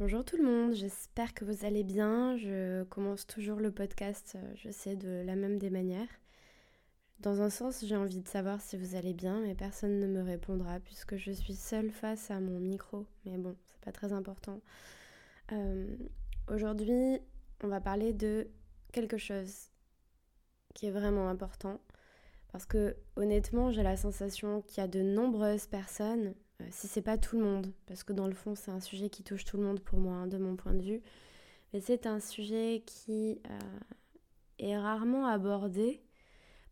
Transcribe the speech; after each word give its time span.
Bonjour 0.00 0.24
tout 0.24 0.36
le 0.36 0.42
monde, 0.42 0.74
j'espère 0.74 1.34
que 1.34 1.44
vous 1.44 1.64
allez 1.64 1.84
bien. 1.84 2.36
Je 2.36 2.82
commence 2.82 3.28
toujours 3.28 3.60
le 3.60 3.70
podcast, 3.70 4.34
euh, 4.34 4.52
je 4.56 4.70
sais, 4.70 4.96
de 4.96 5.22
la 5.24 5.36
même 5.36 5.56
des 5.56 5.70
manières. 5.70 6.08
Dans 7.20 7.40
un 7.42 7.48
sens, 7.48 7.84
j'ai 7.86 7.94
envie 7.94 8.20
de 8.20 8.26
savoir 8.26 8.60
si 8.60 8.76
vous 8.76 8.96
allez 8.96 9.14
bien, 9.14 9.38
mais 9.38 9.54
personne 9.54 10.00
ne 10.00 10.08
me 10.08 10.20
répondra 10.20 10.80
puisque 10.80 11.16
je 11.16 11.30
suis 11.30 11.54
seule 11.54 11.92
face 11.92 12.32
à 12.32 12.40
mon 12.40 12.58
micro. 12.58 13.06
Mais 13.24 13.38
bon, 13.38 13.54
c'est 13.66 13.80
pas 13.82 13.92
très 13.92 14.12
important. 14.12 14.60
Euh, 15.52 15.86
aujourd'hui, 16.48 17.20
on 17.62 17.68
va 17.68 17.80
parler 17.80 18.12
de 18.12 18.48
quelque 18.90 19.16
chose 19.16 19.68
qui 20.74 20.86
est 20.86 20.90
vraiment 20.90 21.28
important. 21.28 21.78
Parce 22.50 22.66
que 22.66 22.96
honnêtement, 23.14 23.70
j'ai 23.70 23.84
la 23.84 23.96
sensation 23.96 24.60
qu'il 24.62 24.78
y 24.78 24.84
a 24.84 24.88
de 24.88 25.02
nombreuses 25.02 25.68
personnes 25.68 26.34
euh, 26.60 26.64
si 26.70 26.86
c'est 26.86 27.02
pas 27.02 27.18
tout 27.18 27.36
le 27.36 27.44
monde, 27.44 27.72
parce 27.86 28.04
que 28.04 28.12
dans 28.12 28.26
le 28.26 28.34
fond 28.34 28.54
c'est 28.54 28.70
un 28.70 28.80
sujet 28.80 29.08
qui 29.10 29.22
touche 29.22 29.44
tout 29.44 29.56
le 29.56 29.64
monde 29.64 29.80
pour 29.80 29.98
moi, 29.98 30.14
hein, 30.14 30.26
de 30.26 30.38
mon 30.38 30.56
point 30.56 30.74
de 30.74 30.82
vue, 30.82 31.02
mais 31.72 31.80
c'est 31.80 32.06
un 32.06 32.20
sujet 32.20 32.82
qui 32.86 33.40
euh, 33.50 33.58
est 34.58 34.78
rarement 34.78 35.26
abordé 35.26 36.00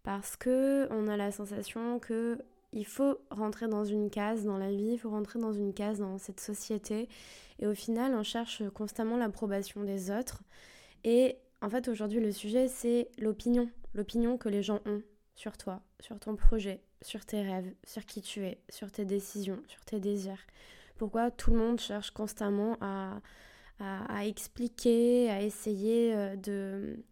parce 0.03 0.37
que 0.37 0.87
on 0.91 1.09
a 1.09 1.17
la 1.17 1.33
sensation 1.33 1.99
que 1.99 2.39
il 2.73 2.87
faut 2.87 3.19
rentrer 3.31 3.69
dans 3.69 3.85
une 3.85 4.09
case 4.09 4.45
dans 4.45 4.57
la 4.57 4.71
vie, 4.71 4.93
il 4.93 4.99
faut 4.99 5.11
rentrer 5.11 5.39
dans 5.39 5.53
une 5.53 5.75
case 5.75 5.99
dans 5.99 6.17
cette 6.19 6.41
société, 6.41 7.09
et 7.59 7.67
au 7.67 7.75
final 7.75 8.15
on 8.15 8.23
cherche 8.23 8.63
constamment 8.71 9.17
l'approbation 9.17 9.83
des 9.85 10.11
autres. 10.11 10.43
Et 11.05 11.37
en 11.61 11.69
fait 11.69 11.89
aujourd'hui 11.89 12.21
le 12.21 12.33
sujet 12.33 12.69
c'est 12.69 13.09
l'opinion, 13.19 13.69
l'opinion 13.95 14.39
que 14.39 14.49
les 14.49 14.63
gens 14.63 14.81
ont 14.87 15.03
sur 15.35 15.57
toi, 15.57 15.83
sur 16.01 16.19
ton 16.19 16.37
projet, 16.37 16.81
sur 17.03 17.25
tes 17.25 17.43
rêves, 17.43 17.73
sur 17.85 18.05
qui 18.07 18.23
tu 18.23 18.45
es, 18.45 18.61
sur 18.69 18.91
tes 18.91 19.05
décisions, 19.05 19.63
sur 19.67 19.85
tes 19.85 20.01
désirs. 20.01 20.47
Pourquoi 20.97 21.31
tout 21.31 21.53
le 21.53 21.59
monde 21.59 21.81
cherche 21.81 22.11
constamment 22.11 22.77
à, 22.81 23.21
à, 23.81 24.27
expliquer, 24.27 25.31
à 25.31 25.43
essayer 25.43 26.15
euh, 26.15 26.37
de 26.37 27.03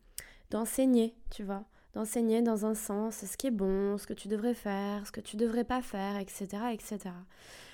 d'enseigner, 0.50 1.14
tu 1.30 1.44
vois, 1.44 1.64
d'enseigner 1.94 2.42
dans 2.42 2.66
un 2.66 2.74
sens 2.74 3.24
ce 3.24 3.36
qui 3.36 3.46
est 3.46 3.52
bon, 3.52 3.98
ce 3.98 4.06
que 4.06 4.14
tu 4.14 4.26
devrais 4.26 4.54
faire, 4.54 5.06
ce 5.06 5.12
que 5.12 5.20
tu 5.20 5.36
devrais 5.36 5.64
pas 5.64 5.80
faire, 5.80 6.16
etc., 6.16 6.46
etc. 6.72 6.98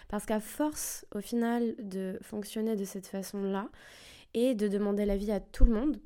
Parce 0.08 0.27
qu'à 0.27 0.41
force, 0.41 1.06
au 1.14 1.20
final, 1.20 1.75
de 1.78 2.19
fonctionner 2.22 2.77
de 2.77 2.84
cette 2.84 3.06
façon-là 3.06 3.70
et 4.34 4.55
de 4.55 4.69
demander 4.69 5.06
l'avis 5.06 5.33
à 5.33 5.41
tout 5.41 5.64
le 5.64 5.72
monde, 5.72 6.00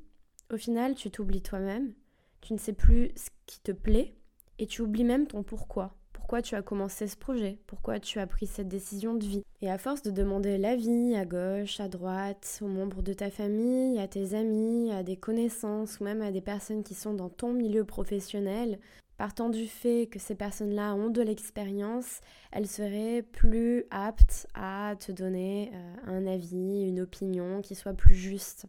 au 0.51 0.57
final, 0.57 0.95
tu 0.95 1.11
t'oublies 1.11 1.41
toi-même, 1.41 1.93
tu 2.39 2.53
ne 2.53 2.57
sais 2.57 2.73
plus 2.73 3.11
ce 3.15 3.29
qui 3.45 3.59
te 3.59 3.71
plaît, 3.71 4.15
et 4.61 4.67
tu 4.67 4.83
oublies 4.83 5.03
même 5.03 5.25
ton 5.25 5.41
pourquoi. 5.41 5.95
Pourquoi 6.13 6.43
tu 6.43 6.53
as 6.53 6.61
commencé 6.61 7.07
ce 7.07 7.17
projet 7.17 7.57
Pourquoi 7.65 7.99
tu 7.99 8.19
as 8.19 8.27
pris 8.27 8.45
cette 8.45 8.67
décision 8.67 9.15
de 9.15 9.25
vie 9.25 9.43
Et 9.61 9.71
à 9.71 9.79
force 9.79 10.03
de 10.03 10.11
demander 10.11 10.59
l'avis 10.59 11.15
à 11.15 11.25
gauche, 11.25 11.79
à 11.79 11.87
droite, 11.87 12.59
aux 12.61 12.67
membres 12.67 13.01
de 13.01 13.11
ta 13.11 13.31
famille, 13.31 13.99
à 13.99 14.07
tes 14.07 14.35
amis, 14.35 14.91
à 14.91 15.01
des 15.01 15.17
connaissances 15.17 15.99
ou 15.99 16.03
même 16.03 16.21
à 16.21 16.31
des 16.31 16.41
personnes 16.41 16.83
qui 16.83 16.93
sont 16.93 17.15
dans 17.15 17.29
ton 17.29 17.53
milieu 17.53 17.85
professionnel, 17.85 18.79
partant 19.17 19.49
du 19.49 19.65
fait 19.65 20.07
que 20.07 20.19
ces 20.19 20.35
personnes-là 20.35 20.93
ont 20.93 21.09
de 21.09 21.23
l'expérience, 21.23 22.21
elles 22.51 22.67
seraient 22.67 23.23
plus 23.23 23.85
aptes 23.89 24.47
à 24.53 24.93
te 24.99 25.11
donner 25.11 25.71
euh, 25.73 25.95
un 26.05 26.27
avis, 26.27 26.83
une 26.83 27.01
opinion 27.01 27.61
qui 27.61 27.73
soit 27.73 27.93
plus 27.95 28.15
juste. 28.15 28.67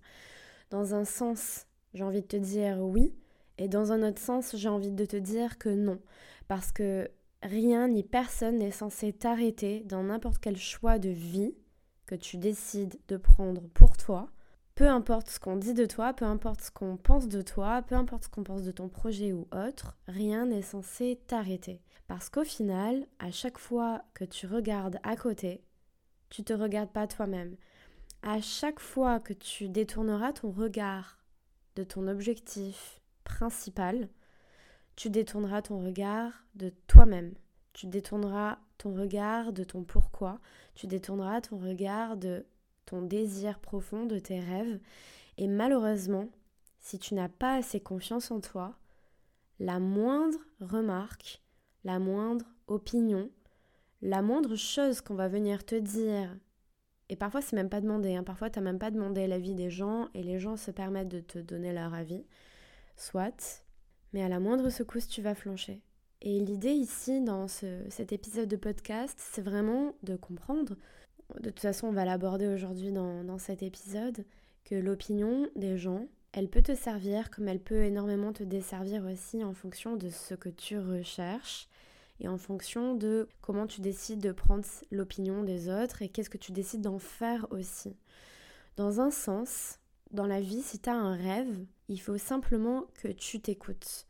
Dans 0.70 0.94
un 0.94 1.04
sens, 1.04 1.66
j'ai 1.92 2.02
envie 2.02 2.22
de 2.22 2.26
te 2.26 2.36
dire 2.36 2.78
oui, 2.80 3.12
et 3.62 3.68
dans 3.68 3.92
un 3.92 4.02
autre 4.02 4.20
sens, 4.20 4.56
j'ai 4.56 4.68
envie 4.68 4.90
de 4.90 5.04
te 5.04 5.16
dire 5.16 5.56
que 5.56 5.68
non. 5.68 6.00
Parce 6.48 6.72
que 6.72 7.08
rien 7.44 7.86
ni 7.86 8.02
personne 8.02 8.58
n'est 8.58 8.72
censé 8.72 9.12
t'arrêter 9.12 9.84
dans 9.84 10.02
n'importe 10.02 10.38
quel 10.38 10.56
choix 10.56 10.98
de 10.98 11.10
vie 11.10 11.54
que 12.06 12.16
tu 12.16 12.38
décides 12.38 12.98
de 13.06 13.16
prendre 13.16 13.62
pour 13.72 13.96
toi. 13.96 14.26
Peu 14.74 14.88
importe 14.88 15.30
ce 15.30 15.38
qu'on 15.38 15.54
dit 15.54 15.74
de 15.74 15.86
toi, 15.86 16.12
peu 16.12 16.24
importe 16.24 16.62
ce 16.62 16.70
qu'on 16.72 16.96
pense 16.96 17.28
de 17.28 17.40
toi, 17.40 17.82
peu 17.82 17.94
importe 17.94 18.24
ce 18.24 18.28
qu'on 18.30 18.42
pense 18.42 18.64
de 18.64 18.72
ton 18.72 18.88
projet 18.88 19.32
ou 19.32 19.46
autre, 19.52 19.96
rien 20.08 20.46
n'est 20.46 20.62
censé 20.62 21.20
t'arrêter. 21.28 21.80
Parce 22.08 22.28
qu'au 22.30 22.42
final, 22.42 23.06
à 23.20 23.30
chaque 23.30 23.58
fois 23.58 24.02
que 24.12 24.24
tu 24.24 24.48
regardes 24.48 24.98
à 25.04 25.14
côté, 25.14 25.62
tu 26.30 26.42
te 26.42 26.52
regardes 26.52 26.90
pas 26.90 27.06
toi-même. 27.06 27.56
À 28.22 28.40
chaque 28.40 28.80
fois 28.80 29.20
que 29.20 29.34
tu 29.34 29.68
détourneras 29.68 30.32
ton 30.32 30.50
regard 30.50 31.18
de 31.76 31.84
ton 31.84 32.08
objectif, 32.08 33.01
principal, 33.24 34.08
tu 34.96 35.10
détourneras 35.10 35.62
ton 35.62 35.84
regard 35.84 36.44
de 36.54 36.70
toi-même. 36.86 37.34
Tu 37.72 37.86
détourneras 37.86 38.58
ton 38.78 38.94
regard 38.94 39.52
de 39.52 39.64
ton 39.64 39.84
pourquoi. 39.84 40.40
Tu 40.74 40.86
détourneras 40.86 41.40
ton 41.40 41.58
regard 41.58 42.16
de 42.16 42.44
ton 42.84 43.02
désir 43.02 43.58
profond, 43.58 44.06
de 44.06 44.18
tes 44.18 44.40
rêves. 44.40 44.78
Et 45.38 45.48
malheureusement, 45.48 46.28
si 46.78 46.98
tu 46.98 47.14
n'as 47.14 47.28
pas 47.28 47.56
assez 47.56 47.80
confiance 47.80 48.30
en 48.30 48.40
toi, 48.40 48.76
la 49.58 49.78
moindre 49.78 50.38
remarque, 50.60 51.40
la 51.84 51.98
moindre 51.98 52.46
opinion, 52.66 53.30
la 54.02 54.20
moindre 54.20 54.56
chose 54.56 55.00
qu'on 55.00 55.14
va 55.14 55.28
venir 55.28 55.64
te 55.64 55.76
dire, 55.76 56.36
et 57.08 57.16
parfois 57.16 57.40
c'est 57.40 57.56
même 57.56 57.68
pas 57.68 57.80
demandé, 57.80 58.14
hein, 58.16 58.24
parfois 58.24 58.50
tu 58.50 58.58
n'as 58.58 58.64
même 58.64 58.78
pas 58.78 58.90
demandé 58.90 59.26
l'avis 59.26 59.54
des 59.54 59.70
gens 59.70 60.08
et 60.14 60.22
les 60.22 60.40
gens 60.40 60.56
se 60.56 60.70
permettent 60.70 61.08
de 61.08 61.20
te 61.20 61.38
donner 61.38 61.72
leur 61.72 61.94
avis, 61.94 62.24
Soit, 63.02 63.64
mais 64.12 64.22
à 64.22 64.28
la 64.28 64.38
moindre 64.38 64.70
secousse, 64.70 65.08
tu 65.08 65.22
vas 65.22 65.34
flancher. 65.34 65.80
Et 66.20 66.38
l'idée 66.38 66.70
ici, 66.70 67.20
dans 67.20 67.48
cet 67.48 68.12
épisode 68.12 68.48
de 68.48 68.54
podcast, 68.54 69.18
c'est 69.18 69.42
vraiment 69.42 69.96
de 70.04 70.14
comprendre, 70.14 70.76
de 71.40 71.50
toute 71.50 71.58
façon 71.58 71.88
on 71.88 71.92
va 71.92 72.04
l'aborder 72.04 72.46
aujourd'hui 72.46 72.92
dans, 72.92 73.24
dans 73.24 73.38
cet 73.38 73.64
épisode, 73.64 74.24
que 74.64 74.76
l'opinion 74.76 75.48
des 75.56 75.78
gens, 75.78 76.06
elle 76.30 76.48
peut 76.48 76.62
te 76.62 76.76
servir 76.76 77.28
comme 77.32 77.48
elle 77.48 77.58
peut 77.58 77.82
énormément 77.82 78.32
te 78.32 78.44
desservir 78.44 79.04
aussi 79.04 79.42
en 79.42 79.52
fonction 79.52 79.96
de 79.96 80.08
ce 80.08 80.36
que 80.36 80.48
tu 80.48 80.78
recherches 80.78 81.68
et 82.20 82.28
en 82.28 82.38
fonction 82.38 82.94
de 82.94 83.28
comment 83.40 83.66
tu 83.66 83.80
décides 83.80 84.20
de 84.20 84.30
prendre 84.30 84.64
l'opinion 84.92 85.42
des 85.42 85.68
autres 85.68 86.02
et 86.02 86.08
qu'est-ce 86.08 86.30
que 86.30 86.38
tu 86.38 86.52
décides 86.52 86.82
d'en 86.82 87.00
faire 87.00 87.48
aussi. 87.50 87.96
Dans 88.76 89.00
un 89.00 89.10
sens, 89.10 89.80
dans 90.12 90.26
la 90.26 90.40
vie, 90.40 90.62
si 90.62 90.78
tu 90.78 90.90
as 90.90 90.94
un 90.94 91.14
rêve, 91.14 91.66
il 91.88 92.00
faut 92.00 92.18
simplement 92.18 92.86
que 92.94 93.08
tu 93.08 93.40
t'écoutes. 93.40 94.06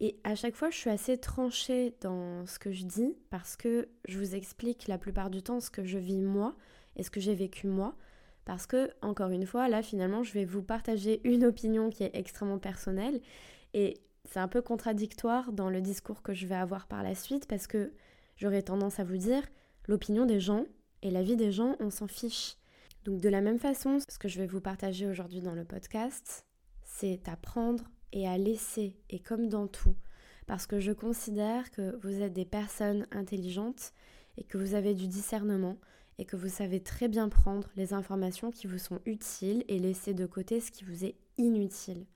Et 0.00 0.18
à 0.24 0.34
chaque 0.34 0.56
fois, 0.56 0.70
je 0.70 0.76
suis 0.76 0.90
assez 0.90 1.18
tranchée 1.18 1.94
dans 2.00 2.46
ce 2.46 2.58
que 2.58 2.72
je 2.72 2.84
dis 2.84 3.16
parce 3.30 3.56
que 3.56 3.88
je 4.08 4.18
vous 4.18 4.34
explique 4.34 4.88
la 4.88 4.98
plupart 4.98 5.30
du 5.30 5.42
temps 5.42 5.60
ce 5.60 5.70
que 5.70 5.84
je 5.84 5.98
vis 5.98 6.20
moi 6.20 6.56
et 6.96 7.02
ce 7.02 7.10
que 7.10 7.20
j'ai 7.20 7.34
vécu 7.34 7.68
moi. 7.68 7.96
Parce 8.44 8.66
que, 8.66 8.90
encore 9.00 9.30
une 9.30 9.46
fois, 9.46 9.68
là, 9.68 9.82
finalement, 9.82 10.22
je 10.22 10.32
vais 10.32 10.44
vous 10.44 10.62
partager 10.62 11.20
une 11.24 11.44
opinion 11.44 11.88
qui 11.90 12.02
est 12.02 12.14
extrêmement 12.14 12.58
personnelle. 12.58 13.20
Et 13.72 14.00
c'est 14.24 14.40
un 14.40 14.48
peu 14.48 14.60
contradictoire 14.60 15.52
dans 15.52 15.70
le 15.70 15.80
discours 15.80 16.22
que 16.22 16.34
je 16.34 16.46
vais 16.46 16.54
avoir 16.54 16.86
par 16.86 17.02
la 17.02 17.14
suite 17.14 17.46
parce 17.46 17.66
que 17.66 17.92
j'aurais 18.36 18.62
tendance 18.62 18.98
à 18.98 19.04
vous 19.04 19.16
dire 19.16 19.42
l'opinion 19.86 20.26
des 20.26 20.40
gens 20.40 20.66
et 21.02 21.10
la 21.10 21.22
vie 21.22 21.36
des 21.36 21.52
gens, 21.52 21.76
on 21.80 21.90
s'en 21.90 22.08
fiche. 22.08 22.56
Donc 23.04 23.20
de 23.20 23.28
la 23.28 23.42
même 23.42 23.58
façon, 23.58 23.98
ce 24.08 24.18
que 24.18 24.28
je 24.28 24.40
vais 24.40 24.46
vous 24.46 24.62
partager 24.62 25.06
aujourd'hui 25.06 25.42
dans 25.42 25.54
le 25.54 25.64
podcast, 25.64 26.46
c'est 26.82 27.28
à 27.28 27.36
prendre 27.36 27.84
et 28.12 28.26
à 28.26 28.38
laisser, 28.38 28.96
et 29.10 29.18
comme 29.18 29.48
dans 29.48 29.66
tout, 29.66 29.94
parce 30.46 30.66
que 30.66 30.80
je 30.80 30.92
considère 30.92 31.70
que 31.70 31.98
vous 32.02 32.22
êtes 32.22 32.32
des 32.32 32.46
personnes 32.46 33.06
intelligentes 33.10 33.92
et 34.38 34.44
que 34.44 34.56
vous 34.56 34.74
avez 34.74 34.94
du 34.94 35.06
discernement 35.06 35.78
et 36.16 36.24
que 36.24 36.36
vous 36.36 36.48
savez 36.48 36.80
très 36.80 37.08
bien 37.08 37.28
prendre 37.28 37.68
les 37.76 37.92
informations 37.92 38.50
qui 38.50 38.66
vous 38.66 38.78
sont 38.78 39.00
utiles 39.04 39.64
et 39.68 39.78
laisser 39.78 40.14
de 40.14 40.26
côté 40.26 40.60
ce 40.60 40.70
qui 40.70 40.84
vous 40.84 41.04
est 41.04 41.16
inutile. 41.36 42.06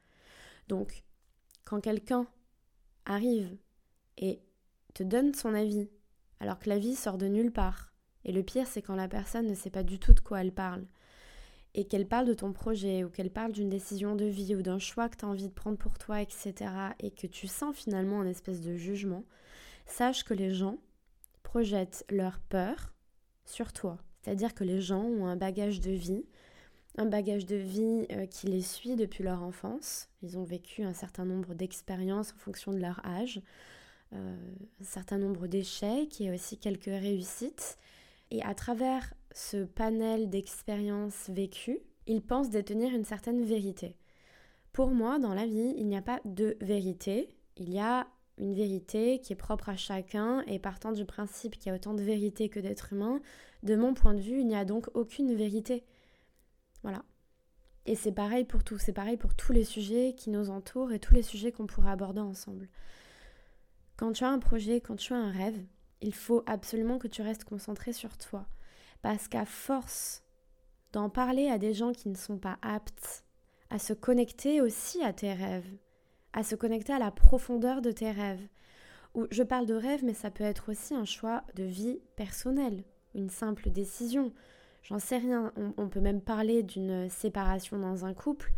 Donc, 0.69 1.03
quand 1.65 1.81
quelqu'un 1.81 2.26
arrive 3.05 3.56
et 4.16 4.41
te 4.94 5.03
donne 5.03 5.34
son 5.34 5.53
avis, 5.53 5.91
alors 6.41 6.59
que 6.59 6.69
l'avis 6.69 6.94
sort 6.94 7.19
de 7.19 7.26
nulle 7.26 7.53
part, 7.53 7.88
et 8.28 8.33
le 8.33 8.43
pire, 8.43 8.66
c'est 8.66 8.83
quand 8.83 8.94
la 8.94 9.09
personne 9.09 9.47
ne 9.47 9.55
sait 9.55 9.71
pas 9.71 9.83
du 9.83 9.99
tout 9.99 10.12
de 10.12 10.21
quoi 10.21 10.43
elle 10.43 10.53
parle. 10.53 10.84
Et 11.75 11.87
qu'elle 11.87 12.06
parle 12.06 12.26
de 12.26 12.35
ton 12.35 12.53
projet 12.53 13.03
ou 13.03 13.08
qu'elle 13.08 13.31
parle 13.31 13.53
d'une 13.53 13.70
décision 13.70 14.17
de 14.17 14.26
vie 14.26 14.55
ou 14.55 14.61
d'un 14.61 14.79
choix 14.79 15.08
que 15.08 15.17
tu 15.17 15.25
as 15.25 15.29
envie 15.29 15.49
de 15.49 15.55
prendre 15.55 15.79
pour 15.79 15.97
toi, 15.97 16.20
etc. 16.20 16.53
Et 17.00 17.11
que 17.11 17.26
tu 17.26 17.47
sens 17.47 17.75
finalement 17.75 18.20
un 18.20 18.26
espèce 18.26 18.61
de 18.61 18.76
jugement, 18.76 19.25
sache 19.87 20.25
que 20.25 20.35
les 20.35 20.53
gens 20.53 20.76
projettent 21.43 22.05
leur 22.11 22.38
peur 22.38 22.93
sur 23.47 23.73
toi. 23.73 23.97
C'est-à-dire 24.20 24.55
que 24.55 24.64
les 24.64 24.82
gens 24.82 25.05
ont 25.05 25.26
un 25.26 25.37
bagage 25.37 25.81
de 25.81 25.93
vie, 25.93 26.26
un 26.99 27.06
bagage 27.06 27.47
de 27.47 27.56
vie 27.56 28.06
euh, 28.12 28.26
qui 28.26 28.49
les 28.49 28.61
suit 28.61 28.94
depuis 28.94 29.25
leur 29.25 29.43
enfance. 29.43 30.11
Ils 30.20 30.37
ont 30.37 30.44
vécu 30.44 30.82
un 30.82 30.93
certain 30.93 31.25
nombre 31.25 31.55
d'expériences 31.55 32.35
en 32.35 32.38
fonction 32.38 32.73
de 32.73 32.79
leur 32.79 33.03
âge, 33.06 33.41
euh, 34.12 34.37
un 34.82 34.85
certain 34.85 35.17
nombre 35.17 35.47
d'échecs 35.47 36.20
et 36.20 36.31
aussi 36.31 36.58
quelques 36.58 36.85
réussites. 36.85 37.79
Et 38.31 38.43
à 38.43 38.55
travers 38.55 39.15
ce 39.33 39.65
panel 39.65 40.29
d'expériences 40.29 41.31
vécues, 41.31 41.81
ils 42.07 42.23
pensent 42.23 42.51
détenir 42.51 42.95
une 42.95 43.05
certaine 43.05 43.45
vérité. 43.45 43.97
Pour 44.73 44.91
moi, 44.91 45.19
dans 45.19 45.35
la 45.35 45.47
vie, 45.47 45.75
il 45.77 45.87
n'y 45.87 45.97
a 45.97 46.03
pas 46.03 46.21
de 46.25 46.57
vérité, 46.61 47.29
il 47.57 47.73
y 47.73 47.79
a 47.79 48.07
une 48.39 48.55
vérité 48.55 49.21
qui 49.21 49.33
est 49.33 49.37
propre 49.37 49.69
à 49.69 49.77
chacun 49.77 50.43
et 50.47 50.59
partant 50.59 50.93
du 50.93 51.05
principe 51.05 51.57
qu'il 51.57 51.71
y 51.71 51.73
a 51.73 51.75
autant 51.75 51.95
de 51.95 52.03
vérité 52.03 52.49
que 52.49 52.61
d'êtres 52.61 52.93
humains, 52.93 53.21
de 53.63 53.75
mon 53.75 53.95
point 53.95 54.15
de 54.15 54.21
vue, 54.21 54.41
il 54.41 54.47
n'y 54.47 54.55
a 54.55 54.65
donc 54.65 54.89
aucune 54.95 55.35
vérité. 55.35 55.85
Voilà. 56.83 57.05
Et 57.87 57.95
c'est 57.95 58.13
pareil 58.13 58.45
pour 58.45 58.65
tout, 58.65 58.79
c'est 58.79 58.93
pareil 58.93 59.17
pour 59.17 59.35
tous 59.35 59.53
les 59.53 59.65
sujets 59.65 60.15
qui 60.17 60.31
nous 60.31 60.51
entourent 60.51 60.93
et 60.93 61.01
tous 61.01 61.15
les 61.15 61.23
sujets 61.23 61.53
qu'on 61.53 61.67
pourrait 61.67 61.91
aborder 61.91 62.21
ensemble. 62.21 62.69
Quand 63.97 64.13
tu 64.13 64.25
as 64.25 64.31
un 64.31 64.39
projet, 64.39 64.81
quand 64.81 64.97
tu 64.97 65.13
as 65.15 65.17
un 65.17 65.33
rêve, 65.33 65.59
il 66.00 66.15
faut 66.15 66.43
absolument 66.47 66.99
que 66.99 67.09
tu 67.09 67.23
restes 67.23 67.45
concentré 67.45 67.93
sur 67.93 68.17
toi. 68.17 68.47
Parce 69.03 69.29
qu'à 69.29 69.45
force 69.45 70.23
d'en 70.93 71.09
parler 71.09 71.49
à 71.49 71.59
des 71.59 71.75
gens 71.75 71.93
qui 71.93 72.09
ne 72.09 72.17
sont 72.17 72.39
pas 72.39 72.59
aptes 72.62 73.25
à 73.71 73.79
se 73.79 73.93
connecter 73.93 74.61
aussi 74.61 75.03
à 75.03 75.12
tes 75.12 75.33
rêves, 75.33 75.77
à 76.33 76.43
se 76.43 76.55
connecter 76.55 76.93
à 76.93 76.99
la 76.99 77.11
profondeur 77.11 77.83
de 77.83 77.93
tes 77.93 78.11
rêves. 78.11 78.47
Ou 79.15 79.27
je 79.31 79.43
parle 79.43 79.67
de 79.67 79.75
rêve, 79.75 80.05
mais 80.05 80.15
ça 80.15 80.31
peut 80.31 80.45
être 80.45 80.71
aussi 80.71 80.95
un 80.95 81.05
choix 81.05 81.43
de 81.55 81.65
vie 81.65 82.01
personnelle, 82.17 82.85
une 83.15 83.31
simple 83.31 83.71
décision. 83.71 84.33
J'en 84.83 84.99
sais 84.99 85.19
rien. 85.19 85.53
On, 85.77 85.89
peut 85.89 86.01
même 86.01 86.21
parler 86.21 86.62
d'une 86.62 87.09
séparation 87.09 87.79
dans 87.79 88.05
un 88.05 88.15
couple, 88.15 88.53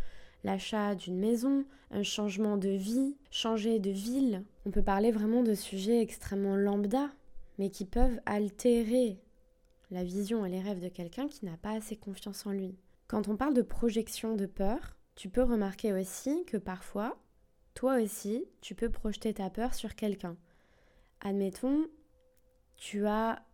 l'achat 0.44 0.94
d'une 0.94 1.18
maison, 1.18 1.64
un 1.90 2.02
changement 2.02 2.56
de 2.56 2.68
vie, 2.68 3.16
changer 3.30 3.78
de 3.78 3.90
ville. 3.90 4.44
On 4.66 4.70
peut 4.70 4.82
parler 4.82 5.10
vraiment 5.10 5.42
de 5.42 5.54
sujets 5.54 6.00
extrêmement 6.00 6.56
lambda, 6.56 7.08
mais 7.60 7.68
qui 7.68 7.84
peuvent 7.84 8.18
altérer 8.24 9.20
la 9.90 10.02
vision 10.02 10.46
et 10.46 10.48
les 10.48 10.62
rêves 10.62 10.80
de 10.80 10.88
quelqu'un 10.88 11.28
qui 11.28 11.44
n'a 11.44 11.58
pas 11.58 11.72
assez 11.72 11.94
confiance 11.94 12.46
en 12.46 12.52
lui. 12.52 12.74
Quand 13.06 13.28
on 13.28 13.36
parle 13.36 13.52
de 13.52 13.60
projection 13.60 14.34
de 14.34 14.46
peur, 14.46 14.96
tu 15.14 15.28
peux 15.28 15.42
remarquer 15.42 15.92
aussi 15.92 16.46
que 16.46 16.56
parfois, 16.56 17.18
toi 17.74 18.00
aussi, 18.00 18.46
tu 18.62 18.74
peux 18.74 18.88
projeter 18.88 19.34
ta 19.34 19.50
peur 19.50 19.74
sur 19.74 19.94
quelqu'un. 19.94 20.38
Admettons, 21.20 21.86
tu 22.76 23.06
as 23.06 23.44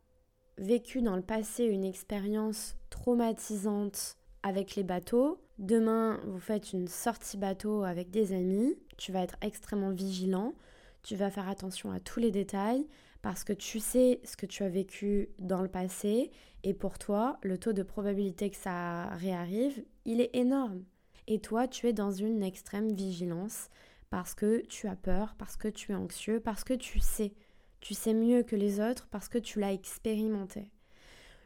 vécu 0.57 1.03
dans 1.03 1.17
le 1.17 1.23
passé 1.23 1.65
une 1.65 1.85
expérience 1.85 2.77
traumatisante 2.91 4.19
avec 4.45 4.77
les 4.77 4.85
bateaux. 4.85 5.41
Demain, 5.59 6.21
vous 6.27 6.39
faites 6.39 6.73
une 6.73 6.87
sortie 6.87 7.39
bateau 7.39 7.83
avec 7.83 8.13
des 8.13 8.33
amis. 8.33 8.79
Tu 8.99 9.11
vas 9.11 9.23
être 9.23 9.37
extrêmement 9.41 9.91
vigilant. 9.91 10.55
Tu 11.03 11.17
vas 11.17 11.33
faire 11.33 11.49
attention 11.49 11.91
à 11.91 11.99
tous 11.99 12.21
les 12.21 12.31
détails 12.31 12.87
parce 13.27 13.43
que 13.43 13.53
tu 13.53 13.81
sais 13.81 14.21
ce 14.23 14.37
que 14.37 14.47
tu 14.47 14.63
as 14.63 14.69
vécu 14.69 15.31
dans 15.41 15.61
le 15.61 15.67
passé 15.67 16.31
et 16.63 16.75
pour 16.75 16.97
toi, 16.97 17.41
le 17.43 17.59
taux 17.59 17.73
de 17.73 17.83
probabilité 17.83 18.51
que 18.51 18.57
ça 18.57 19.09
réarrive, 19.17 19.85
il 20.05 20.21
est 20.21 20.31
énorme. 20.33 20.85
Et 21.27 21.41
toi, 21.41 21.67
tu 21.67 21.89
es 21.89 21.93
dans 21.93 22.13
une 22.13 22.45
extrême 22.45 22.95
vigilance 22.95 23.69
parce 24.11 24.37
que 24.37 24.65
tu 24.67 24.87
as 24.87 24.95
peur, 24.95 25.35
parce 25.39 25.57
que 25.57 25.67
tu 25.67 25.91
es 25.91 25.97
anxieux, 25.97 26.39
parce 26.39 26.63
que 26.63 26.75
tu 26.75 27.01
sais. 27.01 27.35
Tu 27.81 27.95
sais 27.95 28.15
mieux 28.15 28.45
que 28.45 28.55
les 28.55 28.79
autres 28.79 29.09
parce 29.11 29.29
que 29.29 29.39
tu 29.39 29.59
l'as 29.59 29.73
expérimenté. 29.73 30.71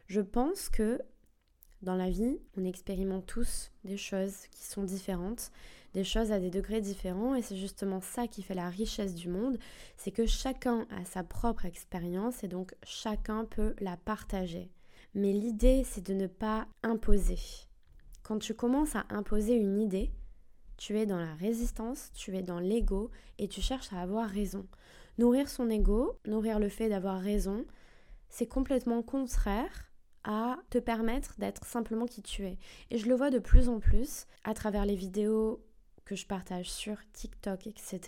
Je 0.05 0.21
pense 0.21 0.69
que 0.69 1.01
dans 1.81 1.95
la 1.95 2.11
vie, 2.11 2.37
on 2.57 2.63
expérimente 2.63 3.25
tous 3.25 3.71
des 3.85 3.97
choses 3.97 4.45
qui 4.51 4.65
sont 4.65 4.83
différentes, 4.83 5.51
des 5.93 6.03
choses 6.03 6.31
à 6.31 6.39
des 6.39 6.49
degrés 6.49 6.81
différents, 6.81 7.35
et 7.35 7.41
c'est 7.41 7.57
justement 7.57 8.01
ça 8.01 8.27
qui 8.27 8.43
fait 8.43 8.53
la 8.53 8.69
richesse 8.69 9.13
du 9.13 9.27
monde, 9.27 9.57
c'est 9.97 10.11
que 10.11 10.25
chacun 10.25 10.87
a 10.89 11.05
sa 11.05 11.23
propre 11.23 11.65
expérience 11.65 12.43
et 12.43 12.47
donc 12.47 12.73
chacun 12.83 13.45
peut 13.45 13.75
la 13.79 13.97
partager. 13.97 14.71
Mais 15.13 15.33
l'idée, 15.33 15.83
c'est 15.85 16.05
de 16.05 16.13
ne 16.13 16.27
pas 16.27 16.67
imposer. 16.83 17.37
Quand 18.23 18.39
tu 18.39 18.53
commences 18.53 18.95
à 18.95 19.05
imposer 19.09 19.55
une 19.55 19.79
idée, 19.79 20.11
tu 20.77 20.97
es 20.97 21.05
dans 21.05 21.19
la 21.19 21.35
résistance, 21.35 22.11
tu 22.13 22.35
es 22.37 22.41
dans 22.41 22.59
l'ego 22.59 23.11
et 23.37 23.47
tu 23.47 23.61
cherches 23.61 23.91
à 23.91 24.01
avoir 24.01 24.29
raison. 24.29 24.65
Nourrir 25.17 25.49
son 25.49 25.69
ego, 25.69 26.17
nourrir 26.25 26.59
le 26.59 26.69
fait 26.69 26.87
d'avoir 26.87 27.19
raison, 27.19 27.65
c'est 28.29 28.47
complètement 28.47 29.03
contraire 29.03 29.91
à 30.23 30.57
te 30.69 30.77
permettre 30.77 31.35
d'être 31.39 31.65
simplement 31.65 32.05
qui 32.05 32.21
tu 32.21 32.45
es. 32.45 32.57
Et 32.89 32.97
je 32.97 33.07
le 33.07 33.15
vois 33.15 33.29
de 33.29 33.39
plus 33.39 33.69
en 33.69 33.79
plus 33.79 34.27
à 34.43 34.53
travers 34.53 34.85
les 34.85 34.95
vidéos 34.95 35.61
que 36.11 36.17
je 36.17 36.25
partage 36.25 36.69
sur 36.69 36.97
TikTok, 37.13 37.67
etc. 37.67 38.01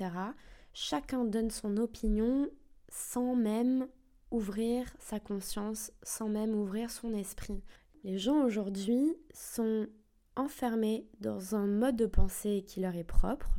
Chacun 0.74 1.24
donne 1.24 1.50
son 1.50 1.78
opinion 1.78 2.50
sans 2.90 3.34
même 3.34 3.88
ouvrir 4.30 4.94
sa 5.00 5.22
conscience, 5.22 5.90
sans 6.04 6.28
même 6.28 6.54
ouvrir 6.54 6.92
son 6.92 7.14
esprit. 7.14 7.64
Les 8.04 8.18
gens 8.18 8.44
aujourd'hui 8.44 9.16
sont 9.34 9.88
enfermés 10.36 11.08
dans 11.22 11.56
un 11.56 11.66
mode 11.66 11.96
de 11.96 12.06
pensée 12.06 12.66
qui 12.68 12.82
leur 12.82 12.94
est 12.98 13.06
propre 13.06 13.56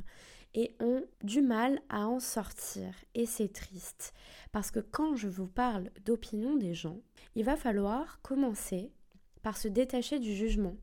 et 0.53 0.77
ont 0.79 1.03
du 1.23 1.41
mal 1.41 1.81
à 1.89 2.07
en 2.07 2.21
sortir. 2.21 2.93
Et 3.15 3.25
c'est 3.25 3.51
triste. 3.51 4.13
Parce 4.53 4.71
que 4.71 4.81
quand 4.81 5.17
je 5.17 5.29
vous 5.29 5.49
parle 5.49 5.91
d'opinion 6.05 6.55
des 6.55 6.75
gens, 6.75 7.01
il 7.35 7.47
va 7.47 7.57
falloir 7.57 8.21
commencer 8.21 8.93
par 9.41 9.57
se 9.57 9.69
détacher 9.69 10.19
du 10.19 10.35
jugement. 10.35 10.77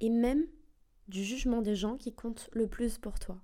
Et 0.00 0.08
même 0.08 0.46
du 1.08 1.24
jugement 1.24 1.62
des 1.62 1.76
gens 1.76 1.96
qui 1.96 2.12
comptent 2.12 2.48
le 2.52 2.66
plus 2.66 2.98
pour 2.98 3.18
toi. 3.18 3.38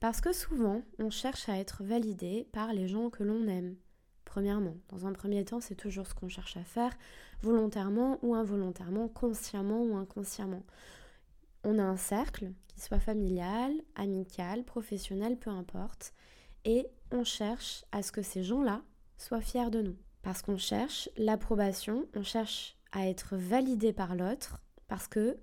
Parce 0.00 0.20
que 0.20 0.32
souvent, 0.32 0.82
on 0.98 1.10
cherche 1.10 1.48
à 1.48 1.58
être 1.58 1.84
validé 1.84 2.48
par 2.52 2.72
les 2.72 2.88
gens 2.88 3.08
que 3.08 3.22
l'on 3.22 3.46
aime. 3.46 3.76
Premièrement, 4.24 4.76
dans 4.88 5.06
un 5.06 5.12
premier 5.12 5.44
temps, 5.44 5.60
c'est 5.60 5.74
toujours 5.74 6.06
ce 6.06 6.14
qu'on 6.14 6.28
cherche 6.28 6.56
à 6.56 6.64
faire, 6.64 6.92
volontairement 7.42 8.18
ou 8.22 8.34
involontairement, 8.34 9.08
consciemment 9.08 9.82
ou 9.82 9.96
inconsciemment. 9.96 10.64
On 11.64 11.78
a 11.78 11.84
un 11.84 11.96
cercle, 11.96 12.52
qu'il 12.66 12.82
soit 12.82 12.98
familial, 12.98 13.72
amical, 13.94 14.64
professionnel, 14.64 15.38
peu 15.38 15.50
importe, 15.50 16.14
et 16.64 16.86
on 17.10 17.24
cherche 17.24 17.84
à 17.92 18.02
ce 18.02 18.10
que 18.10 18.22
ces 18.22 18.42
gens-là 18.42 18.82
soient 19.18 19.40
fiers 19.40 19.70
de 19.70 19.82
nous. 19.82 19.96
Parce 20.22 20.42
qu'on 20.42 20.56
cherche 20.56 21.08
l'approbation, 21.16 22.06
on 22.14 22.22
cherche 22.22 22.76
à 22.90 23.08
être 23.08 23.36
validé 23.36 23.92
par 23.92 24.16
l'autre, 24.16 24.60
parce 24.88 25.08
que 25.08 25.36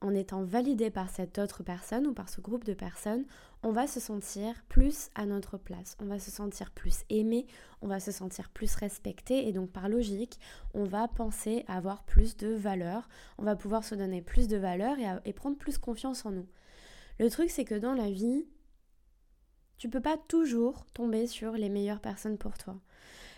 en 0.00 0.14
étant 0.14 0.44
validé 0.44 0.90
par 0.90 1.08
cette 1.08 1.38
autre 1.38 1.62
personne 1.62 2.06
ou 2.06 2.12
par 2.12 2.28
ce 2.28 2.40
groupe 2.40 2.64
de 2.64 2.74
personnes, 2.74 3.24
on 3.62 3.72
va 3.72 3.86
se 3.86 3.98
sentir 3.98 4.62
plus 4.68 5.10
à 5.14 5.26
notre 5.26 5.56
place, 5.56 5.96
on 6.00 6.06
va 6.06 6.18
se 6.18 6.30
sentir 6.30 6.70
plus 6.70 7.04
aimé, 7.08 7.46
on 7.80 7.88
va 7.88 7.98
se 7.98 8.12
sentir 8.12 8.50
plus 8.50 8.74
respecté 8.74 9.48
et 9.48 9.52
donc 9.52 9.70
par 9.70 9.88
logique, 9.88 10.38
on 10.74 10.84
va 10.84 11.08
penser 11.08 11.64
avoir 11.66 12.04
plus 12.04 12.36
de 12.36 12.48
valeur, 12.48 13.08
on 13.38 13.44
va 13.44 13.56
pouvoir 13.56 13.84
se 13.84 13.94
donner 13.94 14.20
plus 14.22 14.48
de 14.48 14.56
valeur 14.56 14.96
et, 15.24 15.32
prendre 15.32 15.56
plus 15.56 15.78
confiance 15.78 16.26
en 16.26 16.30
nous. 16.30 16.46
Le 17.18 17.30
truc 17.30 17.50
c'est 17.50 17.64
que 17.64 17.74
dans 17.74 17.94
la 17.94 18.10
vie, 18.10 18.46
tu 19.78 19.88
peux 19.88 20.00
pas 20.00 20.16
toujours 20.16 20.86
tomber 20.94 21.26
sur 21.26 21.52
les 21.52 21.68
meilleures 21.68 22.00
personnes 22.00 22.38
pour 22.38 22.56
toi. 22.58 22.78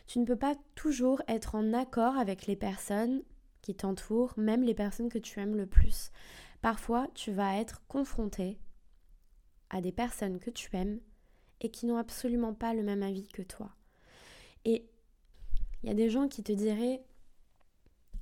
Tu 0.07 0.19
ne 0.19 0.25
peux 0.25 0.37
pas 0.37 0.55
toujours 0.75 1.23
être 1.29 1.55
en 1.55 1.73
accord 1.73 2.17
avec 2.17 2.47
les 2.47 2.57
personnes 2.57 3.23
qui 3.63 3.75
t'entourent, 3.75 4.33
même 4.37 4.63
les 4.63 4.75
personnes 4.75 5.11
que 5.11 5.19
tu 5.19 5.41
aimes 5.41 5.57
le 5.57 5.67
plus. 5.67 6.11
Parfois, 6.61 7.09
tu 7.15 7.33
vas 7.33 7.57
être 7.57 7.83
confronté 7.87 8.59
à 9.71 9.81
des 9.81 9.93
personnes 9.93 10.39
que 10.39 10.51
tu 10.51 10.75
aimes 10.77 11.01
et 11.61 11.71
qui 11.71 11.87
n'ont 11.87 11.99
absolument 11.99 12.55
pas 12.55 12.75
le 12.75 12.83
même 12.83 13.03
avis 13.03 13.29
que 13.29 13.43
toi. 13.43 13.71
Et 14.65 14.89
il 15.83 15.89
y 15.89 15.93
a 15.93 15.95
des 15.95 16.11
gens 16.11 16.29
qui 16.29 16.43
te 16.43 16.53
diraient 16.53 17.03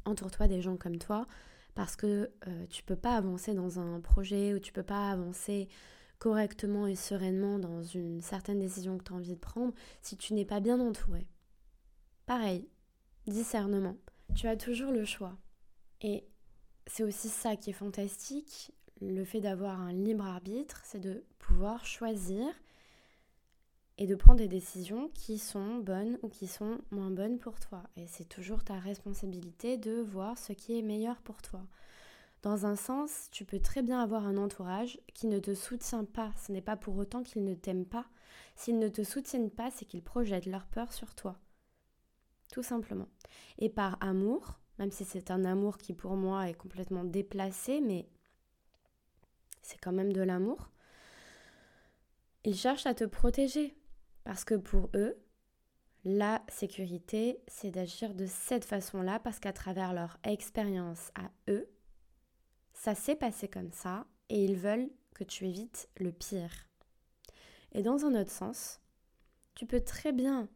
entoure-toi 0.05 0.49
des 0.49 0.63
gens 0.63 0.77
comme 0.77 0.99
toi 0.99 1.27
parce 1.75 1.97
que 1.97 2.31
euh, 2.47 2.67
tu 2.69 2.83
peux 2.83 2.97
pas 2.97 3.17
avancer 3.17 3.55
dans 3.55 3.79
un 3.79 4.01
projet 4.01 4.55
ou 4.55 4.59
tu 4.59 4.73
peux 4.73 4.83
pas 4.83 5.11
avancer 5.11 5.69
correctement 6.19 6.87
et 6.87 6.97
sereinement 6.97 7.59
dans 7.59 7.83
une 7.83 8.23
certaine 8.23 8.59
décision 8.59 8.97
que 8.97 9.05
tu 9.05 9.13
as 9.13 9.17
envie 9.17 9.35
de 9.35 9.39
prendre 9.39 9.75
si 10.01 10.17
tu 10.17 10.33
n'es 10.35 10.47
pas 10.47 10.61
bien 10.61 10.81
entouré. 10.81 11.27
Pareil, 12.25 12.69
discernement. 13.27 13.97
Tu 14.35 14.49
as 14.49 14.57
toujours 14.57 14.93
le 14.93 15.05
choix. 15.05 15.37
Et 16.01 16.25
c'est 16.87 17.03
aussi 17.03 17.29
ça 17.29 17.57
qui 17.57 17.71
est 17.71 17.75
fantastique, 17.75 18.73
le 19.01 19.25
fait 19.25 19.41
d'avoir 19.41 19.81
un 19.81 19.93
libre 19.93 20.25
arbitre, 20.25 20.81
c'est 20.85 21.01
de 21.01 21.25
pouvoir 21.39 21.85
choisir 21.85 22.47
et 23.99 24.07
de 24.07 24.15
prendre 24.15 24.39
des 24.39 24.49
décisions 24.49 25.11
qui 25.15 25.39
sont 25.39 25.77
bonnes 25.77 26.19
ou 26.23 26.29
qui 26.29 26.47
sont 26.47 26.79
moins 26.91 27.11
bonnes 27.11 27.39
pour 27.39 27.61
toi. 27.61 27.83
Et 27.97 28.07
c'est 28.07 28.29
toujours 28.29 28.65
ta 28.65 28.79
responsabilité 28.79 29.77
de 29.79 30.01
voir 30.01 30.39
ce 30.39 30.53
qui 30.53 30.79
est 30.79 30.83
meilleur 30.83 31.21
pour 31.23 31.43
toi. 31.43 31.63
Dans 32.43 32.67
un 32.67 32.77
sens, 32.77 33.29
tu 33.33 33.45
peux 33.45 33.59
très 33.59 33.83
bien 33.83 34.01
avoir 34.01 34.27
un 34.27 34.37
entourage 34.37 35.01
qui 35.15 35.27
ne 35.27 35.39
te 35.39 35.55
soutient 35.55 36.05
pas. 36.05 36.33
Ce 36.47 36.53
n'est 36.53 36.63
pas 36.63 36.77
pour 36.77 36.97
autant 36.97 37.23
qu'ils 37.23 37.45
ne 37.45 37.55
t'aiment 37.55 37.87
pas. 37.87 38.07
S'ils 38.55 38.79
ne 38.79 38.89
te 38.89 39.03
soutiennent 39.03 39.51
pas, 39.51 39.71
c'est 39.71 39.85
qu'ils 39.85 40.03
projettent 40.03 40.47
leur 40.47 40.67
peur 40.67 40.93
sur 40.93 41.15
toi. 41.15 41.41
Tout 42.53 42.63
simplement. 42.63 43.09
Et 43.59 43.69
par 43.69 43.99
amour, 44.01 44.61
même 44.79 44.91
si 44.91 45.05
c'est 45.05 45.31
un 45.31 45.45
amour 45.45 45.79
qui 45.79 45.93
pour 45.93 46.17
moi 46.17 46.49
est 46.49 46.55
complètement 46.55 47.05
déplacé, 47.05 47.81
mais 47.81 48.09
c'est 49.63 49.79
quand 49.79 49.93
même 49.93 50.13
de 50.13 50.23
l'amour. 50.23 50.71
Ils 52.45 52.57
cherchent 52.57 52.87
à 52.87 52.95
te 52.95 53.05
protéger 53.05 53.77
parce 54.25 54.45
que 54.45 54.55
pour 54.55 54.91
eux, 54.95 55.17
la 56.05 56.41
sécurité, 56.49 57.43
c'est 57.49 57.73
d'agir 57.73 58.15
de 58.15 58.27
cette 58.27 58.65
façon-là 58.65 59.19
parce 59.19 59.41
qu'à 59.41 59.53
travers 59.53 59.93
leur 59.93 60.19
expérience 60.23 61.11
à 61.17 61.31
eux, 61.51 61.69
ça 62.73 62.95
s'est 62.95 63.17
passé 63.17 63.49
comme 63.49 63.73
ça 63.73 64.07
et 64.29 64.45
ils 64.45 64.57
veulent 64.57 64.89
que 65.15 65.25
tu 65.25 65.47
évites 65.47 65.89
le 65.99 66.13
pire. 66.13 66.69
Et 67.73 67.83
dans 67.83 68.05
un 68.05 68.15
autre 68.15 68.31
sens, 68.31 68.81
tu 69.57 69.67
peux 69.67 69.81
très 69.81 70.13
bien 70.13 70.49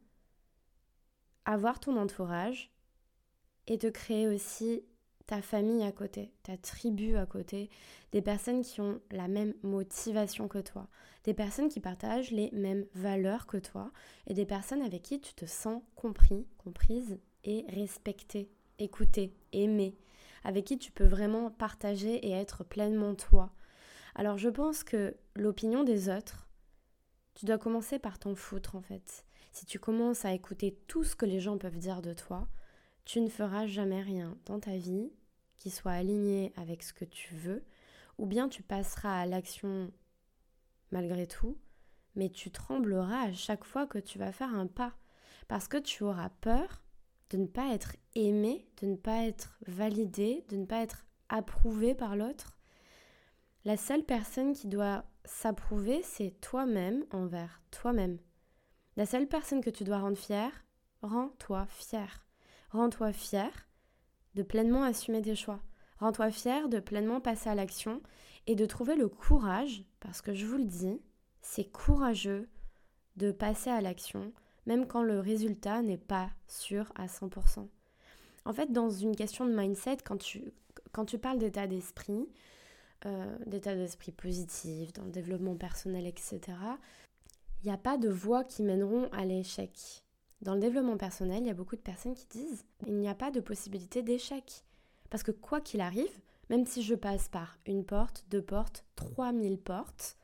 avoir 1.43 1.79
ton 1.79 1.97
entourage 1.97 2.70
et 3.67 3.77
te 3.77 3.87
créer 3.87 4.27
aussi 4.27 4.83
ta 5.27 5.41
famille 5.41 5.83
à 5.83 5.91
côté, 5.91 6.33
ta 6.43 6.57
tribu 6.57 7.15
à 7.15 7.25
côté, 7.25 7.69
des 8.11 8.21
personnes 8.21 8.63
qui 8.63 8.81
ont 8.81 8.99
la 9.11 9.27
même 9.27 9.53
motivation 9.63 10.47
que 10.47 10.59
toi, 10.59 10.87
des 11.23 11.33
personnes 11.33 11.69
qui 11.69 11.79
partagent 11.79 12.31
les 12.31 12.49
mêmes 12.51 12.85
valeurs 12.95 13.47
que 13.47 13.57
toi 13.57 13.91
et 14.27 14.33
des 14.33 14.45
personnes 14.45 14.81
avec 14.81 15.03
qui 15.03 15.21
tu 15.21 15.33
te 15.33 15.45
sens 15.45 15.81
compris, 15.95 16.45
comprise 16.57 17.17
et 17.43 17.65
respecté, 17.69 18.49
écouté, 18.77 19.33
aimé, 19.53 19.95
avec 20.43 20.65
qui 20.65 20.77
tu 20.77 20.91
peux 20.91 21.05
vraiment 21.05 21.49
partager 21.49 22.15
et 22.27 22.31
être 22.31 22.63
pleinement 22.65 23.15
toi. 23.15 23.53
Alors 24.15 24.37
je 24.37 24.49
pense 24.49 24.83
que 24.83 25.15
l'opinion 25.35 25.83
des 25.83 26.09
autres, 26.09 26.49
tu 27.35 27.45
dois 27.45 27.57
commencer 27.57 27.99
par 27.99 28.19
t'en 28.19 28.35
foutre 28.35 28.75
en 28.75 28.81
fait. 28.81 29.25
Si 29.53 29.65
tu 29.65 29.79
commences 29.79 30.25
à 30.25 30.33
écouter 30.33 30.77
tout 30.87 31.03
ce 31.03 31.15
que 31.15 31.25
les 31.25 31.39
gens 31.39 31.57
peuvent 31.57 31.77
dire 31.77 32.01
de 32.01 32.13
toi, 32.13 32.47
tu 33.05 33.21
ne 33.21 33.29
feras 33.29 33.65
jamais 33.65 34.01
rien 34.01 34.37
dans 34.45 34.59
ta 34.59 34.77
vie 34.77 35.11
qui 35.57 35.69
soit 35.69 35.91
aligné 35.91 36.53
avec 36.55 36.83
ce 36.83 36.93
que 36.93 37.05
tu 37.05 37.35
veux, 37.35 37.63
ou 38.17 38.25
bien 38.25 38.49
tu 38.49 38.63
passeras 38.63 39.21
à 39.21 39.25
l'action 39.25 39.91
malgré 40.91 41.27
tout, 41.27 41.57
mais 42.15 42.29
tu 42.29 42.51
trembleras 42.51 43.27
à 43.27 43.33
chaque 43.33 43.63
fois 43.63 43.87
que 43.87 43.99
tu 43.99 44.17
vas 44.17 44.31
faire 44.31 44.53
un 44.53 44.67
pas, 44.67 44.93
parce 45.47 45.67
que 45.67 45.77
tu 45.77 46.03
auras 46.03 46.29
peur 46.29 46.81
de 47.29 47.37
ne 47.37 47.47
pas 47.47 47.73
être 47.73 47.95
aimé, 48.15 48.67
de 48.81 48.87
ne 48.87 48.95
pas 48.95 49.23
être 49.23 49.57
validé, 49.67 50.45
de 50.49 50.57
ne 50.57 50.65
pas 50.65 50.81
être 50.81 51.05
approuvé 51.29 51.95
par 51.95 52.15
l'autre. 52.15 52.57
La 53.63 53.77
seule 53.77 54.03
personne 54.03 54.53
qui 54.53 54.67
doit 54.67 55.05
s'approuver, 55.23 56.01
c'est 56.03 56.31
toi-même 56.41 57.05
envers 57.11 57.61
toi-même. 57.71 58.17
La 58.97 59.05
seule 59.05 59.27
personne 59.27 59.61
que 59.61 59.69
tu 59.69 59.83
dois 59.83 59.99
rendre 59.99 60.17
fière, 60.17 60.65
rends-toi 61.01 61.65
fier. 61.67 62.25
Rends-toi 62.71 63.11
fier 63.11 63.51
de 64.35 64.43
pleinement 64.43 64.83
assumer 64.83 65.21
tes 65.21 65.35
choix. 65.35 65.59
Rends-toi 65.99 66.31
fier 66.31 66.69
de 66.69 66.79
pleinement 66.79 67.19
passer 67.19 67.49
à 67.49 67.55
l'action 67.55 68.01
et 68.47 68.55
de 68.55 68.65
trouver 68.65 68.95
le 68.95 69.09
courage, 69.09 69.83
parce 69.99 70.21
que 70.21 70.33
je 70.33 70.45
vous 70.45 70.57
le 70.57 70.65
dis, 70.65 71.01
c'est 71.41 71.69
courageux 71.69 72.49
de 73.17 73.31
passer 73.31 73.69
à 73.69 73.81
l'action, 73.81 74.31
même 74.65 74.87
quand 74.87 75.03
le 75.03 75.19
résultat 75.19 75.81
n'est 75.81 75.97
pas 75.97 76.29
sûr 76.47 76.91
à 76.95 77.07
100%. 77.07 77.67
En 78.45 78.53
fait, 78.53 78.71
dans 78.71 78.89
une 78.89 79.15
question 79.15 79.45
de 79.45 79.55
mindset, 79.55 79.97
quand 80.03 80.17
tu, 80.17 80.53
quand 80.91 81.17
parles 81.17 81.39
d'état 81.39 81.67
d'esprit, 81.67 82.27
euh, 83.05 83.37
d'état 83.45 83.75
d'esprit 83.75 84.11
positif, 84.11 84.93
dans 84.93 85.03
le 85.03 85.11
développement 85.11 85.55
personnel, 85.55 86.07
etc., 86.07 86.39
il 87.61 87.67
n'y 87.67 87.73
a 87.73 87.77
pas 87.77 87.97
de 87.97 88.09
voies 88.09 88.43
qui 88.43 88.63
mèneront 88.63 89.09
à 89.11 89.25
l'échec. 89.25 90.03
Dans 90.41 90.55
le 90.55 90.59
développement 90.59 90.97
personnel, 90.97 91.43
il 91.43 91.47
y 91.47 91.51
a 91.51 91.55
beaucoup 91.55 91.75
de 91.75 91.81
personnes 91.81 92.15
qui 92.15 92.25
disent 92.25 92.65
il 92.87 92.95
n'y 92.95 93.07
a 93.07 93.13
pas 93.15 93.29
de 93.29 93.39
possibilité 93.39 94.01
d'échec. 94.01 94.63
Parce 95.11 95.21
que 95.21 95.31
quoi 95.31 95.61
qu'il 95.61 95.81
arrive, 95.81 96.19
même 96.49 96.65
si 96.65 96.81
je 96.81 96.95
passe 96.95 97.27
par 97.27 97.59
une 97.67 97.85
porte, 97.85 98.25
deux 98.29 98.41
portes, 98.41 98.83
trois 98.95 99.33
mille 99.33 99.59
portes, 99.59 100.17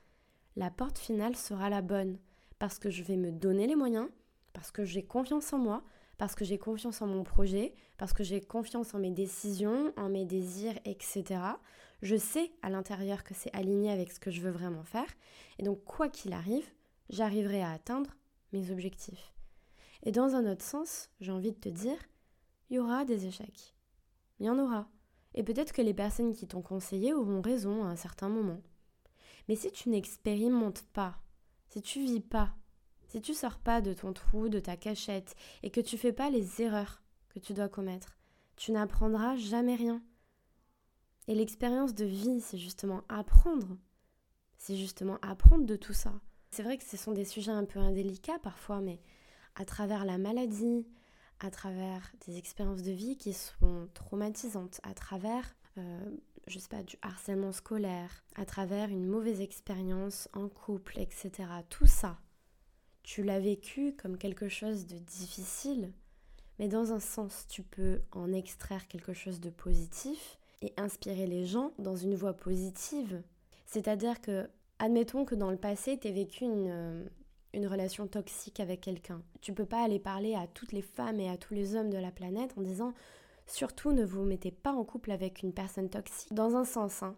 la 0.55 0.71
porte 0.71 0.97
finale 0.97 1.35
sera 1.35 1.69
la 1.69 1.81
bonne. 1.81 2.17
Parce 2.57 2.79
que 2.79 2.89
je 2.89 3.03
vais 3.03 3.17
me 3.17 3.31
donner 3.31 3.67
les 3.67 3.75
moyens, 3.75 4.09
parce 4.53 4.71
que 4.71 4.83
j'ai 4.83 5.03
confiance 5.03 5.53
en 5.53 5.59
moi, 5.59 5.83
parce 6.17 6.33
que 6.33 6.45
j'ai 6.45 6.57
confiance 6.57 7.03
en 7.03 7.07
mon 7.07 7.23
projet, 7.23 7.75
parce 7.99 8.13
que 8.13 8.23
j'ai 8.23 8.41
confiance 8.41 8.95
en 8.95 8.99
mes 8.99 9.11
décisions, 9.11 9.93
en 9.97 10.09
mes 10.09 10.25
désirs, 10.25 10.79
etc. 10.85 11.39
Je 12.01 12.15
sais 12.15 12.51
à 12.63 12.71
l'intérieur 12.71 13.23
que 13.23 13.35
c'est 13.35 13.55
aligné 13.55 13.91
avec 13.91 14.11
ce 14.11 14.19
que 14.19 14.31
je 14.31 14.41
veux 14.41 14.49
vraiment 14.49 14.83
faire. 14.83 15.07
Et 15.59 15.63
donc, 15.63 15.83
quoi 15.83 16.09
qu'il 16.09 16.33
arrive, 16.33 16.67
j'arriverai 17.11 17.61
à 17.61 17.71
atteindre 17.71 18.09
mes 18.51 18.71
objectifs. 18.71 19.36
Et 20.07 20.11
dans 20.13 20.35
un 20.35 20.49
autre 20.49 20.63
sens, 20.63 21.09
j'ai 21.19 21.33
envie 21.33 21.51
de 21.51 21.59
te 21.59 21.67
dire, 21.67 21.97
il 22.69 22.77
y 22.77 22.79
aura 22.79 23.03
des 23.03 23.25
échecs. 23.25 23.75
Il 24.39 24.45
y 24.45 24.49
en 24.49 24.57
aura. 24.57 24.87
Et 25.33 25.43
peut-être 25.43 25.73
que 25.73 25.81
les 25.81 25.93
personnes 25.93 26.31
qui 26.31 26.47
t'ont 26.47 26.61
conseillé 26.61 27.13
auront 27.13 27.41
raison 27.41 27.83
à 27.83 27.87
un 27.87 27.97
certain 27.97 28.29
moment. 28.29 28.61
Mais 29.49 29.57
si 29.57 29.69
tu 29.69 29.89
n'expérimentes 29.89 30.83
pas, 30.93 31.17
si 31.67 31.81
tu 31.81 31.99
vis 31.99 32.21
pas, 32.21 32.55
si 33.09 33.19
tu 33.19 33.33
sors 33.33 33.59
pas 33.59 33.81
de 33.81 33.91
ton 33.91 34.13
trou, 34.13 34.47
de 34.47 34.61
ta 34.61 34.77
cachette, 34.77 35.35
et 35.61 35.71
que 35.71 35.81
tu 35.81 35.97
fais 35.97 36.13
pas 36.13 36.29
les 36.29 36.61
erreurs 36.61 37.03
que 37.27 37.39
tu 37.39 37.51
dois 37.51 37.67
commettre, 37.67 38.15
tu 38.55 38.71
n'apprendras 38.71 39.35
jamais 39.35 39.75
rien. 39.75 40.01
Et 41.27 41.35
l'expérience 41.35 41.93
de 41.93 42.05
vie, 42.05 42.39
c'est 42.39 42.57
justement 42.57 43.01
apprendre. 43.09 43.75
C'est 44.57 44.77
justement 44.77 45.17
apprendre 45.21 45.65
de 45.65 45.75
tout 45.75 45.91
ça. 45.91 46.13
C'est 46.49 46.63
vrai 46.63 46.77
que 46.77 46.85
ce 46.85 46.95
sont 46.95 47.11
des 47.11 47.25
sujets 47.25 47.51
un 47.51 47.65
peu 47.65 47.79
indélicats 47.79 48.39
parfois, 48.39 48.79
mais 48.79 49.01
à 49.57 49.65
travers 49.65 50.05
la 50.05 50.17
maladie, 50.17 50.85
à 51.39 51.49
travers 51.49 52.11
des 52.25 52.37
expériences 52.37 52.83
de 52.83 52.91
vie 52.91 53.17
qui 53.17 53.33
sont 53.33 53.89
traumatisantes, 53.93 54.79
à 54.83 54.93
travers, 54.93 55.55
euh, 55.77 55.99
je 56.47 56.59
sais 56.59 56.69
pas, 56.69 56.83
du 56.83 56.95
harcèlement 57.01 57.51
scolaire, 57.51 58.23
à 58.35 58.45
travers 58.45 58.89
une 58.89 59.05
mauvaise 59.05 59.41
expérience 59.41 60.29
en 60.33 60.47
couple, 60.47 60.99
etc. 60.99 61.31
Tout 61.69 61.87
ça, 61.87 62.19
tu 63.01 63.23
l'as 63.23 63.39
vécu 63.39 63.95
comme 63.95 64.17
quelque 64.17 64.47
chose 64.47 64.85
de 64.85 64.97
difficile, 64.99 65.91
mais 66.59 66.67
dans 66.67 66.93
un 66.93 66.99
sens, 66.99 67.45
tu 67.49 67.63
peux 67.63 68.01
en 68.11 68.31
extraire 68.31 68.87
quelque 68.87 69.13
chose 69.13 69.39
de 69.39 69.49
positif 69.49 70.37
et 70.61 70.73
inspirer 70.77 71.25
les 71.25 71.45
gens 71.45 71.71
dans 71.79 71.95
une 71.95 72.15
voie 72.15 72.33
positive. 72.33 73.23
C'est-à-dire 73.65 74.21
que, 74.21 74.47
admettons 74.77 75.25
que 75.25 75.35
dans 75.35 75.51
le 75.51 75.57
passé, 75.57 75.97
tu 75.99 76.07
aies 76.07 76.11
vécu 76.11 76.45
une, 76.45 76.67
euh, 76.69 77.05
une 77.57 77.67
relation 77.67 78.07
toxique 78.07 78.59
avec 78.59 78.81
quelqu'un. 78.81 79.21
Tu 79.41 79.53
peux 79.53 79.65
pas 79.65 79.83
aller 79.83 79.99
parler 79.99 80.35
à 80.35 80.47
toutes 80.47 80.71
les 80.71 80.81
femmes 80.81 81.19
et 81.19 81.29
à 81.29 81.37
tous 81.37 81.53
les 81.53 81.75
hommes 81.75 81.89
de 81.89 81.97
la 81.97 82.11
planète 82.11 82.53
en 82.57 82.61
disant 82.61 82.93
surtout 83.45 83.91
ne 83.91 84.05
vous 84.05 84.23
mettez 84.23 84.51
pas 84.51 84.71
en 84.71 84.83
couple 84.83 85.11
avec 85.11 85.43
une 85.43 85.53
personne 85.53 85.89
toxique. 85.89 86.33
Dans 86.33 86.55
un 86.55 86.63
sens, 86.63 87.03
hein. 87.03 87.15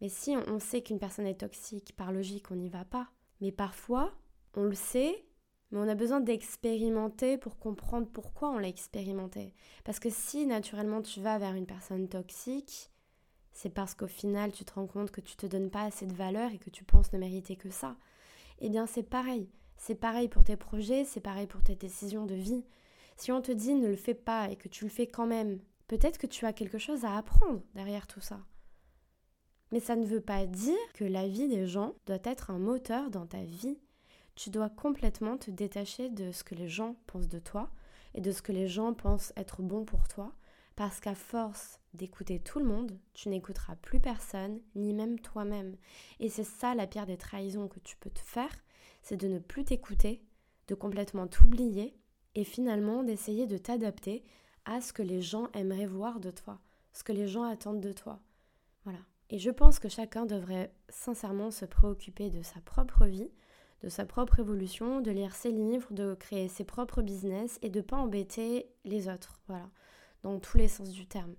Mais 0.00 0.08
si 0.08 0.36
on 0.48 0.58
sait 0.58 0.82
qu'une 0.82 0.98
personne 0.98 1.26
est 1.26 1.40
toxique, 1.40 1.94
par 1.96 2.12
logique, 2.12 2.50
on 2.50 2.56
n'y 2.56 2.68
va 2.68 2.84
pas. 2.84 3.08
Mais 3.40 3.52
parfois, 3.52 4.12
on 4.54 4.64
le 4.64 4.74
sait, 4.74 5.24
mais 5.70 5.78
on 5.78 5.88
a 5.88 5.94
besoin 5.94 6.20
d'expérimenter 6.20 7.38
pour 7.38 7.58
comprendre 7.58 8.08
pourquoi 8.12 8.50
on 8.50 8.58
l'a 8.58 8.68
expérimenté. 8.68 9.54
Parce 9.84 10.00
que 10.00 10.10
si 10.10 10.46
naturellement 10.46 11.00
tu 11.00 11.20
vas 11.20 11.38
vers 11.38 11.54
une 11.54 11.66
personne 11.66 12.08
toxique, 12.08 12.90
c'est 13.52 13.70
parce 13.70 13.94
qu'au 13.94 14.08
final 14.08 14.52
tu 14.52 14.64
te 14.64 14.74
rends 14.74 14.86
compte 14.86 15.10
que 15.10 15.20
tu 15.20 15.36
te 15.36 15.46
donnes 15.46 15.70
pas 15.70 15.82
assez 15.82 16.06
de 16.06 16.12
valeur 16.12 16.50
et 16.52 16.58
que 16.58 16.70
tu 16.70 16.84
penses 16.84 17.12
ne 17.12 17.18
mériter 17.18 17.56
que 17.56 17.70
ça 17.70 17.96
eh 18.60 18.68
bien 18.68 18.86
c'est 18.86 19.02
pareil. 19.02 19.48
C'est 19.76 19.94
pareil 19.94 20.28
pour 20.28 20.44
tes 20.44 20.56
projets, 20.56 21.04
c'est 21.04 21.20
pareil 21.20 21.46
pour 21.46 21.62
tes 21.62 21.76
décisions 21.76 22.26
de 22.26 22.34
vie. 22.34 22.64
Si 23.16 23.32
on 23.32 23.40
te 23.40 23.52
dit 23.52 23.74
ne 23.74 23.88
le 23.88 23.96
fais 23.96 24.14
pas 24.14 24.50
et 24.50 24.56
que 24.56 24.68
tu 24.68 24.84
le 24.84 24.90
fais 24.90 25.06
quand 25.06 25.26
même, 25.26 25.60
peut-être 25.88 26.18
que 26.18 26.26
tu 26.26 26.46
as 26.46 26.52
quelque 26.52 26.78
chose 26.78 27.04
à 27.04 27.16
apprendre 27.16 27.62
derrière 27.74 28.06
tout 28.06 28.20
ça. 28.20 28.40
Mais 29.72 29.80
ça 29.80 29.96
ne 29.96 30.06
veut 30.06 30.20
pas 30.20 30.46
dire 30.46 30.76
que 30.94 31.04
la 31.04 31.26
vie 31.26 31.48
des 31.48 31.66
gens 31.66 31.94
doit 32.06 32.18
être 32.24 32.50
un 32.50 32.58
moteur 32.58 33.10
dans 33.10 33.26
ta 33.26 33.42
vie. 33.42 33.78
Tu 34.34 34.50
dois 34.50 34.68
complètement 34.68 35.36
te 35.36 35.50
détacher 35.50 36.10
de 36.10 36.32
ce 36.32 36.44
que 36.44 36.54
les 36.54 36.68
gens 36.68 36.96
pensent 37.06 37.28
de 37.28 37.38
toi 37.38 37.70
et 38.14 38.20
de 38.20 38.30
ce 38.32 38.42
que 38.42 38.52
les 38.52 38.68
gens 38.68 38.94
pensent 38.94 39.32
être 39.36 39.62
bon 39.62 39.84
pour 39.84 40.06
toi, 40.08 40.32
parce 40.76 41.00
qu'à 41.00 41.14
force 41.14 41.80
d'écouter 41.92 42.40
tout 42.40 42.58
le 42.58 42.64
monde, 42.64 42.98
tu 43.12 43.28
n'écouteras 43.28 43.76
plus 43.76 44.00
personne, 44.00 44.60
ni 44.74 44.92
même 44.92 45.18
toi-même. 45.20 45.76
Et 46.20 46.28
c'est 46.28 46.44
ça 46.44 46.74
la 46.74 46.86
pire 46.86 47.06
des 47.06 47.16
trahisons 47.16 47.68
que 47.68 47.80
tu 47.80 47.96
peux 47.96 48.10
te 48.10 48.20
faire, 48.20 48.52
c'est 49.04 49.16
de 49.16 49.28
ne 49.28 49.38
plus 49.38 49.64
t'écouter, 49.64 50.24
de 50.66 50.74
complètement 50.74 51.28
t'oublier, 51.28 51.94
et 52.34 52.42
finalement 52.42 53.04
d'essayer 53.04 53.46
de 53.46 53.56
t'adapter 53.56 54.24
à 54.64 54.80
ce 54.80 54.92
que 54.92 55.02
les 55.02 55.22
gens 55.22 55.48
aimeraient 55.52 55.86
voir 55.86 56.18
de 56.18 56.32
toi, 56.32 56.58
ce 56.92 57.04
que 57.04 57.12
les 57.12 57.28
gens 57.28 57.44
attendent 57.44 57.80
de 57.80 57.92
toi. 57.92 58.18
Voilà. 58.82 58.98
Et 59.30 59.38
je 59.38 59.50
pense 59.50 59.78
que 59.78 59.88
chacun 59.88 60.26
devrait 60.26 60.74
sincèrement 60.88 61.52
se 61.52 61.64
préoccuper 61.64 62.30
de 62.30 62.42
sa 62.42 62.60
propre 62.62 63.06
vie, 63.06 63.30
de 63.82 63.88
sa 63.88 64.04
propre 64.04 64.40
évolution, 64.40 65.00
de 65.00 65.12
lire 65.12 65.36
ses 65.36 65.52
livres, 65.52 65.92
de 65.92 66.14
créer 66.14 66.48
ses 66.48 66.64
propres 66.64 67.02
business 67.02 67.60
et 67.62 67.70
de 67.70 67.80
pas 67.80 67.98
embêter 67.98 68.66
les 68.84 69.08
autres. 69.08 69.40
Voilà. 69.46 69.70
Dans 70.24 70.40
tous 70.40 70.58
les 70.58 70.68
sens 70.68 70.90
du 70.90 71.06
terme 71.06 71.34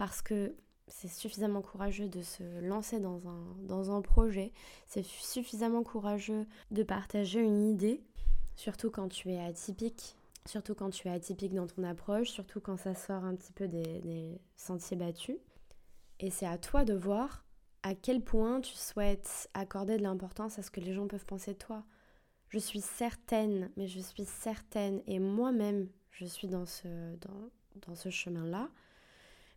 parce 0.00 0.22
que 0.22 0.56
c'est 0.90 1.08
suffisamment 1.08 1.62
courageux 1.62 2.08
de 2.08 2.22
se 2.22 2.42
lancer 2.60 3.00
dans 3.00 3.26
un, 3.28 3.56
dans 3.62 3.90
un 3.90 4.02
projet, 4.02 4.52
c'est 4.86 5.04
suffisamment 5.04 5.82
courageux 5.82 6.46
de 6.70 6.82
partager 6.82 7.40
une 7.40 7.62
idée, 7.62 8.02
surtout 8.56 8.90
quand 8.90 9.08
tu 9.08 9.30
es 9.30 9.40
atypique, 9.40 10.16
surtout 10.46 10.74
quand 10.74 10.90
tu 10.90 11.08
es 11.08 11.10
atypique 11.10 11.54
dans 11.54 11.66
ton 11.66 11.84
approche, 11.84 12.30
surtout 12.30 12.60
quand 12.60 12.76
ça 12.76 12.94
sort 12.94 13.24
un 13.24 13.34
petit 13.34 13.52
peu 13.52 13.68
des, 13.68 14.00
des 14.00 14.40
sentiers 14.56 14.96
battus. 14.96 15.38
Et 16.18 16.30
c'est 16.30 16.46
à 16.46 16.58
toi 16.58 16.84
de 16.84 16.94
voir 16.94 17.44
à 17.82 17.94
quel 17.94 18.22
point 18.22 18.60
tu 18.60 18.74
souhaites 18.74 19.48
accorder 19.54 19.96
de 19.96 20.02
l'importance 20.02 20.58
à 20.58 20.62
ce 20.62 20.70
que 20.70 20.80
les 20.80 20.92
gens 20.92 21.06
peuvent 21.06 21.24
penser 21.24 21.54
de 21.54 21.58
toi. 21.58 21.84
Je 22.48 22.58
suis 22.58 22.80
certaine, 22.80 23.70
mais 23.76 23.86
je 23.86 24.00
suis 24.00 24.24
certaine, 24.24 25.02
et 25.06 25.18
moi-même, 25.18 25.88
je 26.10 26.26
suis 26.26 26.48
dans 26.48 26.66
ce, 26.66 27.16
dans, 27.16 27.50
dans 27.86 27.94
ce 27.94 28.10
chemin-là, 28.10 28.68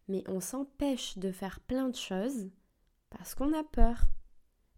mais 0.07 0.23
on 0.27 0.39
s'empêche 0.39 1.17
de 1.17 1.31
faire 1.31 1.59
plein 1.61 1.89
de 1.89 1.95
choses 1.95 2.49
parce 3.09 3.35
qu'on 3.35 3.53
a 3.53 3.63
peur. 3.63 4.03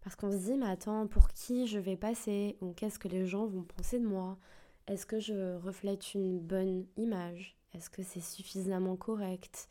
Parce 0.00 0.14
qu'on 0.14 0.30
se 0.30 0.36
dit, 0.36 0.56
mais 0.56 0.66
attends, 0.66 1.08
pour 1.08 1.28
qui 1.32 1.66
je 1.66 1.80
vais 1.80 1.96
passer? 1.96 2.56
Ou 2.60 2.72
qu'est-ce 2.72 2.98
que 2.98 3.08
les 3.08 3.26
gens 3.26 3.46
vont 3.46 3.64
penser 3.64 3.98
de 3.98 4.06
moi? 4.06 4.38
Est-ce 4.86 5.04
que 5.04 5.18
je 5.18 5.56
reflète 5.56 6.14
une 6.14 6.38
bonne 6.38 6.86
image? 6.96 7.56
Est-ce 7.72 7.90
que 7.90 8.04
c'est 8.04 8.20
suffisamment 8.20 8.96
correct? 8.96 9.68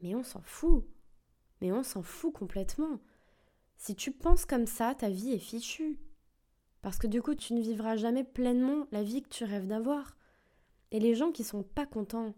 Mais 0.00 0.14
on 0.14 0.22
s'en 0.22 0.42
fout. 0.42 0.86
Mais 1.60 1.72
on 1.72 1.82
s'en 1.82 2.02
fout 2.02 2.32
complètement. 2.32 3.00
Si 3.76 3.96
tu 3.96 4.12
penses 4.12 4.44
comme 4.44 4.66
ça, 4.66 4.94
ta 4.94 5.10
vie 5.10 5.32
est 5.32 5.38
fichue. 5.38 5.98
Parce 6.82 6.98
que 6.98 7.08
du 7.08 7.20
coup, 7.20 7.34
tu 7.34 7.54
ne 7.54 7.60
vivras 7.60 7.96
jamais 7.96 8.24
pleinement 8.24 8.86
la 8.92 9.02
vie 9.02 9.22
que 9.22 9.28
tu 9.28 9.44
rêves 9.44 9.66
d'avoir. 9.66 10.16
Et 10.92 11.00
les 11.00 11.16
gens 11.16 11.32
qui 11.32 11.42
sont 11.42 11.64
pas 11.64 11.86
contents, 11.86 12.34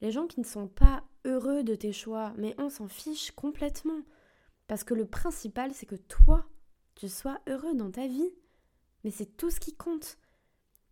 les 0.00 0.10
gens 0.10 0.26
qui 0.26 0.40
ne 0.40 0.44
sont 0.44 0.66
pas 0.66 1.04
heureux 1.24 1.62
de 1.62 1.74
tes 1.74 1.92
choix, 1.92 2.32
mais 2.36 2.54
on 2.58 2.70
s'en 2.70 2.88
fiche 2.88 3.30
complètement. 3.32 4.02
Parce 4.66 4.84
que 4.84 4.94
le 4.94 5.06
principal, 5.06 5.72
c'est 5.72 5.86
que 5.86 5.96
toi, 5.96 6.46
tu 6.94 7.08
sois 7.08 7.40
heureux 7.48 7.74
dans 7.74 7.90
ta 7.90 8.06
vie. 8.06 8.32
Mais 9.04 9.10
c'est 9.10 9.36
tout 9.36 9.50
ce 9.50 9.60
qui 9.60 9.74
compte. 9.74 10.18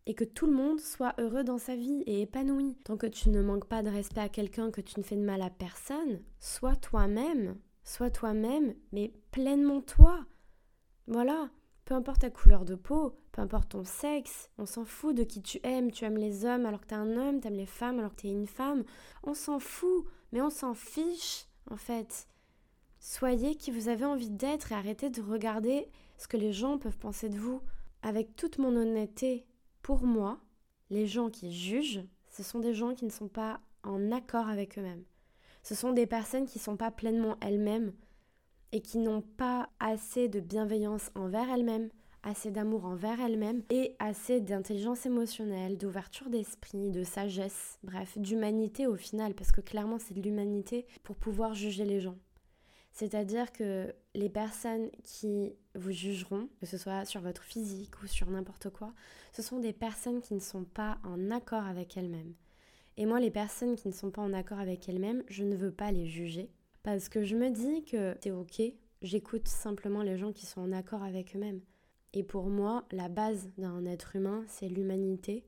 Et 0.06 0.14
que 0.14 0.24
tout 0.24 0.46
le 0.46 0.52
monde 0.52 0.80
soit 0.80 1.14
heureux 1.18 1.42
dans 1.42 1.58
sa 1.58 1.74
vie 1.74 2.02
et 2.06 2.22
épanoui. 2.22 2.76
Tant 2.84 2.96
que 2.96 3.06
tu 3.06 3.28
ne 3.28 3.42
manques 3.42 3.66
pas 3.66 3.82
de 3.82 3.90
respect 3.90 4.20
à 4.20 4.28
quelqu'un, 4.28 4.70
que 4.70 4.80
tu 4.80 4.98
ne 4.98 5.04
fais 5.04 5.16
de 5.16 5.24
mal 5.24 5.42
à 5.42 5.50
personne, 5.50 6.22
sois 6.38 6.76
toi-même. 6.76 7.58
Sois 7.82 8.10
toi-même, 8.10 8.74
mais 8.92 9.12
pleinement 9.30 9.80
toi. 9.80 10.24
Voilà. 11.06 11.50
Peu 11.86 11.94
importe 11.94 12.22
ta 12.22 12.30
couleur 12.30 12.64
de 12.64 12.74
peau, 12.74 13.16
peu 13.30 13.40
importe 13.40 13.68
ton 13.70 13.84
sexe, 13.84 14.50
on 14.58 14.66
s'en 14.66 14.84
fout 14.84 15.14
de 15.14 15.22
qui 15.22 15.40
tu 15.40 15.60
aimes. 15.62 15.92
Tu 15.92 16.04
aimes 16.04 16.16
les 16.16 16.44
hommes 16.44 16.66
alors 16.66 16.80
que 16.80 16.88
t'es 16.88 16.96
un 16.96 17.16
homme, 17.16 17.38
t'aimes 17.38 17.54
les 17.54 17.64
femmes 17.64 18.00
alors 18.00 18.10
que 18.10 18.22
t'es 18.22 18.28
une 18.28 18.48
femme. 18.48 18.82
On 19.22 19.34
s'en 19.34 19.60
fout, 19.60 20.04
mais 20.32 20.42
on 20.42 20.50
s'en 20.50 20.74
fiche, 20.74 21.46
en 21.70 21.76
fait. 21.76 22.26
Soyez 22.98 23.54
qui 23.54 23.70
vous 23.70 23.88
avez 23.88 24.04
envie 24.04 24.30
d'être 24.30 24.72
et 24.72 24.74
arrêtez 24.74 25.10
de 25.10 25.22
regarder 25.22 25.88
ce 26.18 26.26
que 26.26 26.36
les 26.36 26.52
gens 26.52 26.76
peuvent 26.76 26.98
penser 26.98 27.28
de 27.28 27.38
vous. 27.38 27.62
Avec 28.02 28.34
toute 28.34 28.58
mon 28.58 28.74
honnêteté, 28.74 29.46
pour 29.80 30.06
moi, 30.06 30.40
les 30.90 31.06
gens 31.06 31.30
qui 31.30 31.52
jugent, 31.52 32.02
ce 32.30 32.42
sont 32.42 32.58
des 32.58 32.74
gens 32.74 32.94
qui 32.94 33.04
ne 33.04 33.10
sont 33.10 33.28
pas 33.28 33.60
en 33.84 34.10
accord 34.10 34.48
avec 34.48 34.76
eux-mêmes. 34.76 35.04
Ce 35.62 35.76
sont 35.76 35.92
des 35.92 36.06
personnes 36.06 36.46
qui 36.46 36.58
ne 36.58 36.64
sont 36.64 36.76
pas 36.76 36.90
pleinement 36.90 37.36
elles-mêmes 37.40 37.92
et 38.76 38.82
qui 38.82 38.98
n'ont 38.98 39.22
pas 39.22 39.70
assez 39.80 40.28
de 40.28 40.38
bienveillance 40.38 41.10
envers 41.14 41.48
elles-mêmes, 41.48 41.88
assez 42.22 42.50
d'amour 42.50 42.84
envers 42.84 43.18
elles-mêmes 43.22 43.62
et 43.70 43.96
assez 43.98 44.38
d'intelligence 44.42 45.06
émotionnelle, 45.06 45.78
d'ouverture 45.78 46.28
d'esprit, 46.28 46.90
de 46.90 47.02
sagesse, 47.02 47.78
bref, 47.82 48.18
d'humanité 48.18 48.86
au 48.86 48.96
final, 48.96 49.32
parce 49.32 49.50
que 49.50 49.62
clairement 49.62 49.98
c'est 49.98 50.12
de 50.12 50.20
l'humanité 50.20 50.84
pour 51.04 51.16
pouvoir 51.16 51.54
juger 51.54 51.86
les 51.86 52.00
gens. 52.00 52.18
C'est-à-dire 52.92 53.50
que 53.50 53.94
les 54.14 54.28
personnes 54.28 54.90
qui 55.02 55.54
vous 55.74 55.92
jugeront, 55.92 56.50
que 56.60 56.66
ce 56.66 56.76
soit 56.76 57.06
sur 57.06 57.22
votre 57.22 57.44
physique 57.44 58.02
ou 58.02 58.06
sur 58.06 58.28
n'importe 58.28 58.68
quoi, 58.68 58.92
ce 59.32 59.40
sont 59.40 59.58
des 59.58 59.72
personnes 59.72 60.20
qui 60.20 60.34
ne 60.34 60.40
sont 60.40 60.64
pas 60.64 60.98
en 61.02 61.30
accord 61.30 61.64
avec 61.64 61.96
elles-mêmes. 61.96 62.34
Et 62.98 63.06
moi, 63.06 63.20
les 63.20 63.30
personnes 63.30 63.74
qui 63.74 63.88
ne 63.88 63.94
sont 63.94 64.10
pas 64.10 64.20
en 64.20 64.34
accord 64.34 64.58
avec 64.58 64.86
elles-mêmes, 64.86 65.22
je 65.28 65.44
ne 65.44 65.56
veux 65.56 65.72
pas 65.72 65.92
les 65.92 66.06
juger. 66.06 66.50
Parce 66.86 67.08
que 67.08 67.24
je 67.24 67.34
me 67.34 67.50
dis 67.50 67.82
que 67.82 68.16
c'est 68.22 68.30
ok, 68.30 68.62
j'écoute 69.02 69.48
simplement 69.48 70.04
les 70.04 70.16
gens 70.16 70.30
qui 70.32 70.46
sont 70.46 70.60
en 70.60 70.70
accord 70.70 71.02
avec 71.02 71.34
eux-mêmes. 71.34 71.60
Et 72.12 72.22
pour 72.22 72.46
moi, 72.46 72.84
la 72.92 73.08
base 73.08 73.50
d'un 73.58 73.84
être 73.86 74.14
humain, 74.14 74.44
c'est 74.46 74.68
l'humanité. 74.68 75.44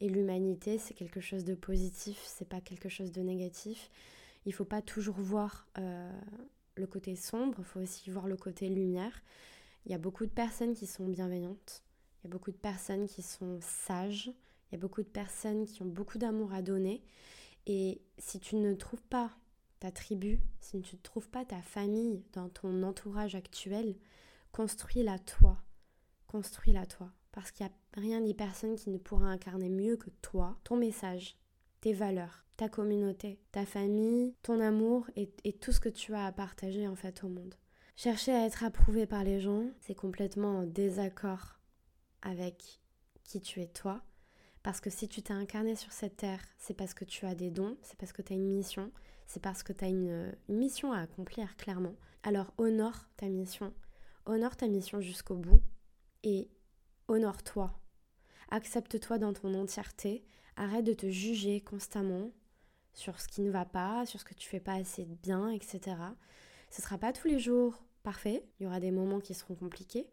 Et 0.00 0.10
l'humanité, 0.10 0.76
c'est 0.76 0.92
quelque 0.92 1.22
chose 1.22 1.46
de 1.46 1.54
positif, 1.54 2.22
c'est 2.26 2.46
pas 2.46 2.60
quelque 2.60 2.90
chose 2.90 3.10
de 3.10 3.22
négatif. 3.22 3.90
Il 4.44 4.52
faut 4.52 4.66
pas 4.66 4.82
toujours 4.82 5.14
voir 5.14 5.66
euh, 5.78 6.12
le 6.74 6.86
côté 6.86 7.16
sombre, 7.16 7.60
il 7.60 7.64
faut 7.64 7.80
aussi 7.80 8.10
voir 8.10 8.26
le 8.26 8.36
côté 8.36 8.68
lumière. 8.68 9.22
Il 9.86 9.92
y 9.92 9.94
a 9.94 9.98
beaucoup 9.98 10.26
de 10.26 10.30
personnes 10.30 10.74
qui 10.74 10.86
sont 10.86 11.08
bienveillantes, 11.08 11.82
il 12.20 12.26
y 12.26 12.30
a 12.30 12.32
beaucoup 12.32 12.50
de 12.50 12.58
personnes 12.58 13.06
qui 13.06 13.22
sont 13.22 13.58
sages, 13.62 14.26
il 14.26 14.72
y 14.72 14.74
a 14.74 14.78
beaucoup 14.78 15.02
de 15.02 15.08
personnes 15.08 15.64
qui 15.64 15.80
ont 15.80 15.86
beaucoup 15.86 16.18
d'amour 16.18 16.52
à 16.52 16.60
donner. 16.60 17.02
Et 17.66 18.02
si 18.18 18.40
tu 18.40 18.56
ne 18.56 18.74
trouves 18.74 19.04
pas 19.04 19.30
ta 19.82 19.90
tribu, 19.90 20.38
si 20.60 20.80
tu 20.80 20.94
ne 20.94 21.00
trouves 21.02 21.28
pas 21.28 21.44
ta 21.44 21.60
famille 21.60 22.22
dans 22.34 22.48
ton 22.48 22.84
entourage 22.84 23.34
actuel, 23.34 23.96
construis-la 24.52 25.18
toi. 25.18 25.60
Construis-la 26.28 26.86
toi. 26.86 27.10
Parce 27.32 27.50
qu'il 27.50 27.66
n'y 27.66 27.72
a 27.72 28.00
rien 28.00 28.20
ni 28.20 28.32
personne 28.32 28.76
qui 28.76 28.90
ne 28.90 28.98
pourra 28.98 29.26
incarner 29.26 29.68
mieux 29.68 29.96
que 29.96 30.10
toi, 30.22 30.56
ton 30.62 30.76
message, 30.76 31.36
tes 31.80 31.94
valeurs, 31.94 32.44
ta 32.56 32.68
communauté, 32.68 33.40
ta 33.50 33.66
famille, 33.66 34.36
ton 34.42 34.60
amour 34.60 35.10
et, 35.16 35.26
tout 35.54 35.72
ce 35.72 35.80
que 35.80 35.88
tu 35.88 36.14
as 36.14 36.26
à 36.26 36.32
partager 36.32 36.86
en 36.86 36.94
fait 36.94 37.24
au 37.24 37.28
monde. 37.28 37.56
Chercher 37.96 38.30
à 38.30 38.46
être 38.46 38.62
approuvé 38.62 39.06
par 39.06 39.24
les 39.24 39.40
gens, 39.40 39.64
c'est 39.80 39.96
complètement 39.96 40.60
en 40.60 40.62
désaccord 40.62 41.58
avec 42.22 42.78
qui 43.24 43.40
tu 43.40 43.60
es 43.60 43.66
toi. 43.66 44.00
Parce 44.62 44.80
que 44.80 44.90
si 44.90 45.08
tu 45.08 45.22
t'es 45.22 45.32
incarné 45.32 45.74
sur 45.74 45.90
cette 45.90 46.18
terre, 46.18 46.44
c'est 46.56 46.74
parce 46.74 46.94
que 46.94 47.04
tu 47.04 47.26
as 47.26 47.34
des 47.34 47.50
dons, 47.50 47.76
c'est 47.82 47.98
parce 47.98 48.12
que 48.12 48.22
tu 48.22 48.32
as 48.32 48.36
une 48.36 48.48
mission, 48.48 48.92
c'est 49.26 49.42
parce 49.42 49.62
que 49.62 49.72
tu 49.72 49.84
as 49.84 49.88
une, 49.88 50.34
une, 50.48 50.56
mission 50.56 50.92
à 50.92 51.00
accomplir, 51.00 51.56
clairement. 51.56 51.94
Alors 52.22 52.52
honore 52.58 53.06
ta 53.16 53.28
mission, 53.28 53.72
honore 54.26 54.56
ta 54.56 54.68
mission 54.68 55.00
jusqu'au 55.00 55.36
bout 55.36 55.62
et 56.22 56.50
honore-toi. 57.08 57.78
Accepte-toi 58.50 59.18
dans 59.18 59.32
ton 59.32 59.54
entièreté, 59.54 60.24
arrête 60.56 60.84
de 60.84 60.92
te 60.92 61.10
juger 61.10 61.60
constamment, 61.60 62.30
sur 62.94 63.20
ce 63.20 63.28
qui 63.28 63.40
ne 63.40 63.50
va 63.50 63.64
pas, 63.64 64.06
sur 64.06 64.20
ce 64.20 64.24
que 64.24 64.34
tu 64.34 64.48
fais 64.48 64.60
pas 64.60 64.74
assez 64.74 65.04
bien, 65.04 65.50
etc. 65.50 65.96
Ce 66.70 66.82
sera 66.82 66.98
pas 66.98 67.12
tous 67.12 67.28
les 67.28 67.38
jours 67.38 67.82
parfait. 68.02 68.44
Il 68.58 68.64
y 68.64 68.66
aura 68.66 68.80
des 68.80 68.90
moments 68.90 69.20
qui 69.20 69.34
seront 69.34 69.54
compliqués, 69.54 70.08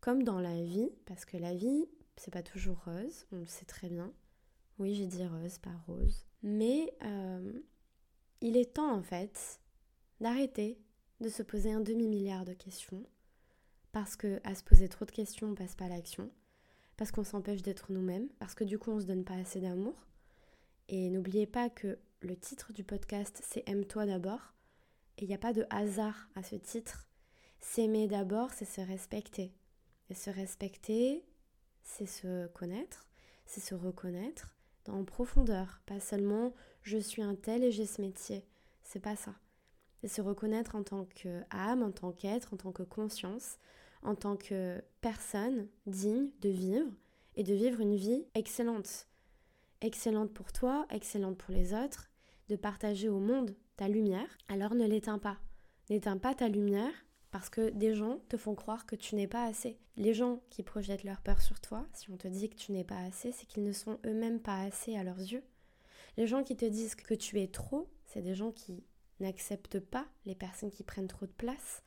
comme 0.00 0.22
dans 0.22 0.40
la 0.40 0.62
vie, 0.62 0.90
parce 1.06 1.24
que 1.24 1.36
la 1.36 1.54
vie, 1.54 1.86
c'est 2.16 2.32
pas 2.32 2.42
toujours 2.42 2.84
rose, 2.84 3.26
on 3.32 3.36
le 3.36 3.46
sait 3.46 3.64
très 3.64 3.88
bien. 3.88 4.12
Oui, 4.78 4.94
j'ai 4.94 5.06
dit 5.06 5.26
rose, 5.26 5.58
pas 5.58 5.76
rose. 5.86 6.26
Mais 6.42 6.92
euh, 7.02 7.52
il 8.40 8.56
est 8.56 8.74
temps 8.74 8.94
en 8.94 9.02
fait 9.02 9.60
d'arrêter 10.20 10.78
de 11.20 11.28
se 11.28 11.42
poser 11.42 11.72
un 11.72 11.80
demi-milliard 11.80 12.44
de 12.44 12.54
questions, 12.54 13.04
parce 13.92 14.16
que 14.16 14.40
à 14.44 14.54
se 14.54 14.62
poser 14.62 14.88
trop 14.88 15.04
de 15.04 15.10
questions, 15.10 15.48
on 15.48 15.54
passe 15.54 15.74
pas 15.74 15.86
à 15.86 15.88
l'action, 15.88 16.30
parce 16.96 17.10
qu'on 17.10 17.24
s'empêche 17.24 17.62
d'être 17.62 17.92
nous-mêmes, 17.92 18.28
parce 18.38 18.54
que 18.54 18.64
du 18.64 18.78
coup 18.78 18.90
on 18.90 19.00
se 19.00 19.06
donne 19.06 19.24
pas 19.24 19.34
assez 19.34 19.60
d'amour. 19.60 19.94
Et 20.88 21.10
n'oubliez 21.10 21.46
pas 21.46 21.70
que 21.70 21.98
le 22.20 22.36
titre 22.36 22.72
du 22.72 22.84
podcast, 22.84 23.40
c'est 23.44 23.68
Aime-toi 23.68 24.06
d'abord. 24.06 24.54
Et 25.18 25.24
il 25.24 25.28
n'y 25.28 25.34
a 25.34 25.38
pas 25.38 25.52
de 25.52 25.66
hasard 25.70 26.28
à 26.34 26.42
ce 26.42 26.56
titre. 26.56 27.06
S'aimer 27.60 28.08
d'abord, 28.08 28.50
c'est 28.52 28.64
se 28.64 28.80
respecter. 28.80 29.52
Et 30.08 30.14
se 30.14 30.30
respecter, 30.30 31.24
c'est 31.82 32.06
se 32.06 32.48
connaître, 32.48 33.06
c'est 33.46 33.60
se 33.60 33.74
reconnaître 33.74 34.56
en 34.88 35.04
profondeur. 35.04 35.80
Pas 35.86 36.00
seulement 36.00 36.54
je 36.82 36.98
suis 36.98 37.22
un 37.22 37.34
tel 37.34 37.64
et 37.64 37.72
j'ai 37.72 37.86
ce 37.86 38.00
métier. 38.00 38.44
C'est 38.82 39.00
pas 39.00 39.16
ça. 39.16 39.34
C'est 40.00 40.08
se 40.08 40.22
reconnaître 40.22 40.76
en 40.76 40.82
tant 40.82 41.04
qu'âme, 41.04 41.82
en 41.82 41.90
tant 41.90 42.12
qu'être, 42.12 42.54
en 42.54 42.56
tant 42.56 42.72
que 42.72 42.82
conscience, 42.82 43.58
en 44.02 44.14
tant 44.14 44.36
que 44.36 44.82
personne 45.00 45.68
digne 45.86 46.30
de 46.40 46.48
vivre 46.48 46.90
et 47.36 47.42
de 47.42 47.54
vivre 47.54 47.80
une 47.80 47.96
vie 47.96 48.24
excellente. 48.34 49.06
Excellente 49.82 50.32
pour 50.32 50.52
toi, 50.52 50.86
excellente 50.90 51.36
pour 51.36 51.52
les 51.52 51.74
autres, 51.74 52.10
de 52.48 52.56
partager 52.56 53.08
au 53.08 53.18
monde 53.18 53.54
ta 53.76 53.88
lumière, 53.88 54.28
alors 54.48 54.74
ne 54.74 54.86
l'éteins 54.86 55.18
pas. 55.18 55.38
N'éteins 55.88 56.18
pas 56.18 56.34
ta 56.34 56.48
lumière 56.48 56.92
parce 57.30 57.48
que 57.48 57.70
des 57.70 57.94
gens 57.94 58.18
te 58.28 58.36
font 58.36 58.54
croire 58.54 58.86
que 58.86 58.96
tu 58.96 59.14
n'es 59.14 59.26
pas 59.26 59.44
assez. 59.44 59.78
Les 59.96 60.14
gens 60.14 60.40
qui 60.50 60.62
projettent 60.62 61.04
leur 61.04 61.20
peur 61.20 61.40
sur 61.40 61.60
toi, 61.60 61.86
si 61.92 62.10
on 62.10 62.16
te 62.16 62.28
dit 62.28 62.48
que 62.48 62.56
tu 62.56 62.72
n'es 62.72 62.84
pas 62.84 62.98
assez, 62.98 63.32
c'est 63.32 63.46
qu'ils 63.46 63.64
ne 63.64 63.72
sont 63.72 63.98
eux-mêmes 64.04 64.40
pas 64.40 64.60
assez 64.60 64.96
à 64.96 65.04
leurs 65.04 65.18
yeux. 65.18 65.44
Les 66.16 66.26
gens 66.26 66.42
qui 66.42 66.56
te 66.56 66.64
disent 66.64 66.94
que 66.94 67.14
tu 67.14 67.40
es 67.40 67.46
trop, 67.46 67.88
c'est 68.06 68.22
des 68.22 68.34
gens 68.34 68.50
qui 68.50 68.82
n'acceptent 69.20 69.80
pas 69.80 70.06
les 70.26 70.34
personnes 70.34 70.70
qui 70.70 70.82
prennent 70.82 71.06
trop 71.06 71.26
de 71.26 71.32
place 71.32 71.82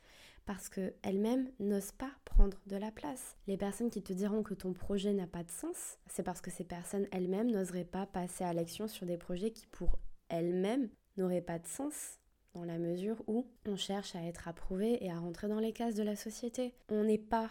parce 0.46 0.68
qu'elles-mêmes 0.68 1.50
n'osent 1.58 1.92
pas 1.92 2.10
prendre 2.24 2.58
de 2.66 2.76
la 2.76 2.90
place. 2.90 3.36
Les 3.46 3.56
personnes 3.56 3.90
qui 3.90 4.02
te 4.02 4.12
diront 4.12 4.42
que 4.42 4.54
ton 4.54 4.72
projet 4.72 5.12
n'a 5.12 5.26
pas 5.26 5.42
de 5.42 5.50
sens, 5.50 5.98
c'est 6.06 6.22
parce 6.22 6.40
que 6.40 6.50
ces 6.50 6.64
personnes 6.64 7.06
elles-mêmes 7.12 7.50
n'oseraient 7.50 7.84
pas 7.84 8.06
passer 8.06 8.44
à 8.44 8.52
l'action 8.52 8.86
sur 8.88 9.06
des 9.06 9.16
projets 9.16 9.52
qui 9.52 9.66
pour 9.66 9.98
elle-même 10.28 10.90
n'aurait 11.16 11.40
pas 11.40 11.58
de 11.58 11.66
sens 11.66 12.18
dans 12.54 12.64
la 12.64 12.78
mesure 12.78 13.22
où 13.26 13.46
on 13.66 13.76
cherche 13.76 14.14
à 14.14 14.22
être 14.22 14.48
approuvé 14.48 15.04
et 15.04 15.10
à 15.10 15.18
rentrer 15.18 15.48
dans 15.48 15.58
les 15.58 15.72
cases 15.72 15.94
de 15.94 16.02
la 16.02 16.16
société. 16.16 16.74
On 16.88 17.04
n'est 17.04 17.18
pas 17.18 17.50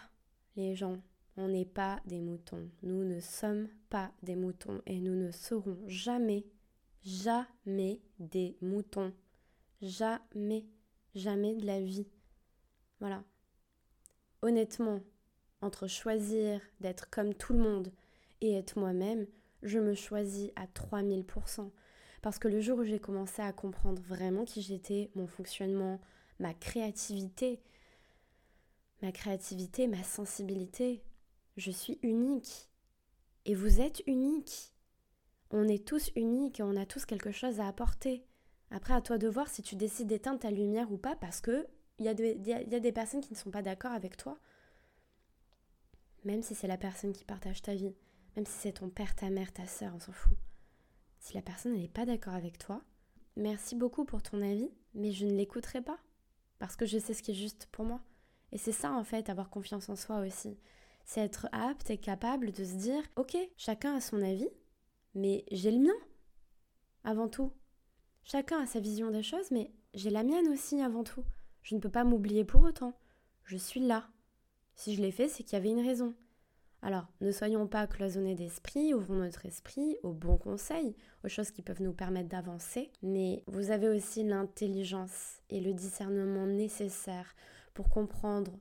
les 0.56 0.76
gens, 0.76 0.98
on 1.38 1.48
n'est 1.48 1.66
pas 1.66 2.00
des 2.06 2.22
moutons. 2.22 2.70
Nous 2.82 3.04
ne 3.04 3.20
sommes 3.20 3.68
pas 3.90 4.12
des 4.24 4.36
moutons 4.36 4.82
et 4.86 5.00
nous 5.00 5.16
ne 5.16 5.32
serons 5.32 5.78
jamais, 5.88 6.46
jamais 7.04 8.02
des 8.20 8.58
moutons. 8.62 9.14
Jamais, 9.82 10.66
jamais 11.14 11.56
de 11.56 11.66
la 11.66 11.82
vie. 11.82 12.08
Voilà. 13.02 13.24
Honnêtement, 14.42 15.02
entre 15.62 15.88
choisir 15.88 16.62
d'être 16.80 17.10
comme 17.10 17.34
tout 17.34 17.54
le 17.54 17.60
monde 17.60 17.92
et 18.40 18.54
être 18.54 18.80
moi-même, 18.80 19.28
je 19.62 19.80
me 19.80 19.94
choisis 19.94 20.52
à 20.56 20.68
3000%. 20.68 21.70
Parce 22.24 22.40
que 22.40 22.48
le 22.48 22.62
jour 22.62 22.80
où 22.80 22.84
j'ai 22.86 23.00
commencé 23.00 23.42
à 23.42 23.52
comprendre 23.52 24.02
vraiment 24.02 24.46
qui 24.46 24.62
j'étais, 24.62 25.12
mon 25.14 25.28
fonctionnement, 25.28 26.00
ma 26.40 26.54
créativité, 26.54 27.62
ma 29.02 29.12
créativité, 29.12 29.88
ma 29.88 30.02
sensibilité, 30.04 31.04
je 31.58 31.70
suis 31.70 32.00
unique. 32.02 32.70
Et 33.46 33.54
vous 33.56 33.82
êtes 33.82 34.02
unique. 34.08 34.74
On 35.52 35.68
est 35.68 35.86
tous 35.86 36.12
uniques 36.16 36.62
et 36.62 36.64
on 36.64 36.78
a 36.78 36.86
tous 36.86 37.06
quelque 37.06 37.34
chose 37.34 37.60
à 37.60 37.68
apporter. 37.68 38.26
Après, 38.72 38.94
à 38.94 39.02
toi 39.02 39.18
de 39.18 39.28
voir 39.28 39.50
si 39.50 39.62
tu 39.62 39.76
décides 39.76 40.08
d'éteindre 40.08 40.40
ta 40.40 40.50
lumière 40.50 40.94
ou 40.94 40.98
pas, 40.98 41.18
parce 41.18 41.42
que 41.42 41.68
il 42.00 42.06
y, 42.06 42.08
a 42.08 42.80
des 42.80 42.92
personnes 42.94 43.22
qui 43.22 43.34
ne 43.34 43.38
sont 43.38 43.52
pas 43.52 43.62
d'accord 43.62 43.92
avec 43.92 44.16
toi. 44.16 44.40
Même 46.24 46.42
si 46.42 46.56
c'est 46.56 46.68
la 46.68 46.78
personne 46.78 47.12
qui 47.12 47.26
partage 47.26 47.62
ta 47.62 47.76
vie, 47.76 47.94
même 48.38 48.46
si 48.46 48.54
c'est 48.54 48.72
ton 48.72 48.90
père, 48.90 49.14
ta 49.14 49.30
mère, 49.30 49.52
ta 49.52 49.68
soeur, 49.68 49.92
on 49.94 50.00
s'en 50.00 50.14
fout. 50.14 50.38
Si 51.24 51.36
la 51.36 51.42
personne 51.42 51.78
n'est 51.78 51.88
pas 51.88 52.06
d'accord 52.06 52.34
avec 52.34 52.58
toi, 52.58 52.82
merci 53.38 53.78
beaucoup 53.78 54.04
pour 54.04 54.22
ton 54.22 54.42
avis, 54.42 54.70
mais 54.94 55.14
je 55.14 55.26
ne 55.26 55.32
l'écouterai 55.32 55.82
pas. 55.82 55.98
Parce 56.60 56.76
que 56.76 56.86
je 56.86 56.98
sais 56.98 57.14
ce 57.14 57.24
qui 57.24 57.32
est 57.32 57.34
juste 57.34 57.70
pour 57.72 57.86
moi. 57.86 58.02
Et 58.52 58.58
c'est 58.58 58.74
ça, 58.74 58.92
en 58.92 59.06
fait, 59.06 59.30
avoir 59.30 59.50
confiance 59.50 59.88
en 59.88 59.96
soi 59.96 60.20
aussi. 60.20 60.60
C'est 61.06 61.22
être 61.22 61.48
apte 61.54 61.90
et 61.90 61.98
capable 61.98 62.52
de 62.52 62.66
se 62.66 62.74
dire, 62.74 63.02
ok, 63.16 63.38
chacun 63.56 63.96
a 63.96 64.02
son 64.02 64.22
avis, 64.22 64.50
mais 65.16 65.46
j'ai 65.50 65.72
le 65.72 65.80
mien. 65.80 65.96
Avant 67.06 67.30
tout. 67.30 67.54
Chacun 68.26 68.60
a 68.60 68.66
sa 68.66 68.82
vision 68.82 69.10
des 69.10 69.24
choses, 69.24 69.50
mais 69.50 69.72
j'ai 69.94 70.10
la 70.10 70.24
mienne 70.24 70.50
aussi 70.50 70.82
avant 70.82 71.06
tout. 71.06 71.24
Je 71.62 71.76
ne 71.76 71.80
peux 71.80 71.90
pas 71.90 72.04
m'oublier 72.04 72.44
pour 72.44 72.64
autant. 72.64 73.00
Je 73.46 73.56
suis 73.56 73.80
là. 73.80 74.10
Si 74.76 74.94
je 74.94 75.02
l'ai 75.02 75.12
fait, 75.12 75.30
c'est 75.30 75.44
qu'il 75.44 75.54
y 75.54 75.56
avait 75.56 75.72
une 75.72 75.86
raison. 75.86 76.16
Alors, 76.86 77.06
ne 77.22 77.32
soyons 77.32 77.66
pas 77.66 77.88
cloisonnés 77.88 78.36
d'esprit, 78.36 78.94
ouvrons 78.94 79.16
notre 79.16 79.46
esprit 79.46 79.96
aux 80.04 80.12
bons 80.12 80.36
conseils, 80.36 80.98
aux 81.24 81.30
choses 81.30 81.50
qui 81.50 81.62
peuvent 81.62 81.82
nous 81.82 81.94
permettre 81.94 82.28
d'avancer, 82.28 82.92
mais 83.02 83.42
vous 83.48 83.72
avez 83.72 83.88
aussi 83.88 84.22
l'intelligence 84.22 85.40
et 85.50 85.62
le 85.62 85.74
discernement 85.74 86.46
nécessaires 86.46 87.36
pour 87.74 87.88
comprendre 87.88 88.52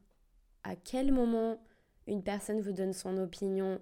à 0.62 0.76
quel 0.76 1.11
moment 1.11 1.61
une 2.06 2.22
personne 2.22 2.61
vous 2.61 2.70
donne 2.70 2.92
son 2.92 3.18
opinion 3.18 3.80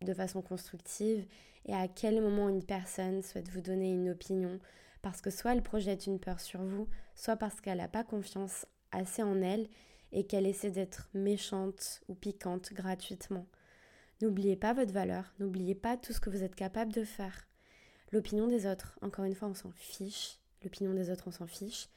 de 0.00 0.14
façon 0.14 0.40
constructive 0.40 1.26
et 1.66 1.74
à 1.74 1.88
quel 1.88 2.22
moment 2.22 2.48
une 2.48 2.64
personne 2.64 3.22
souhaite 3.22 3.50
vous 3.50 3.60
donner 3.60 3.92
une 3.92 4.08
opinion 4.08 4.60
parce 5.02 5.20
que 5.20 5.28
soit 5.28 5.52
elle 5.52 5.62
projette 5.62 6.06
une 6.06 6.20
peur 6.20 6.40
sur 6.40 6.62
vous, 6.62 6.88
soit 7.14 7.36
parce 7.36 7.60
qu'elle 7.60 7.78
n'a 7.78 7.88
pas 7.88 8.02
confiance 8.02 8.64
assez 8.92 9.22
en 9.22 9.42
elle 9.42 9.68
et 10.12 10.26
qu'elle 10.26 10.46
essaie 10.46 10.70
d'être 10.70 11.10
méchante 11.12 12.00
ou 12.08 12.14
piquante 12.14 12.72
gratuitement. 12.72 13.46
N'oubliez 14.20 14.56
pas 14.56 14.72
votre 14.72 14.92
valeur, 14.92 15.32
n'oubliez 15.38 15.74
pas 15.74 15.96
tout 15.96 16.12
ce 16.12 16.20
que 16.20 16.30
vous 16.30 16.42
êtes 16.42 16.54
capable 16.54 16.92
de 16.92 17.04
faire. 17.04 17.46
L'opinion 18.10 18.48
des 18.48 18.66
autres, 18.66 18.98
encore 19.02 19.24
une 19.24 19.34
fois, 19.34 19.48
on 19.48 19.54
s'en 19.54 19.70
fiche. 19.70 20.38
L'opinion 20.64 20.94
des 20.94 21.10
autres, 21.10 21.28
on 21.28 21.32
s'en 21.32 21.46
fiche. 21.46 21.88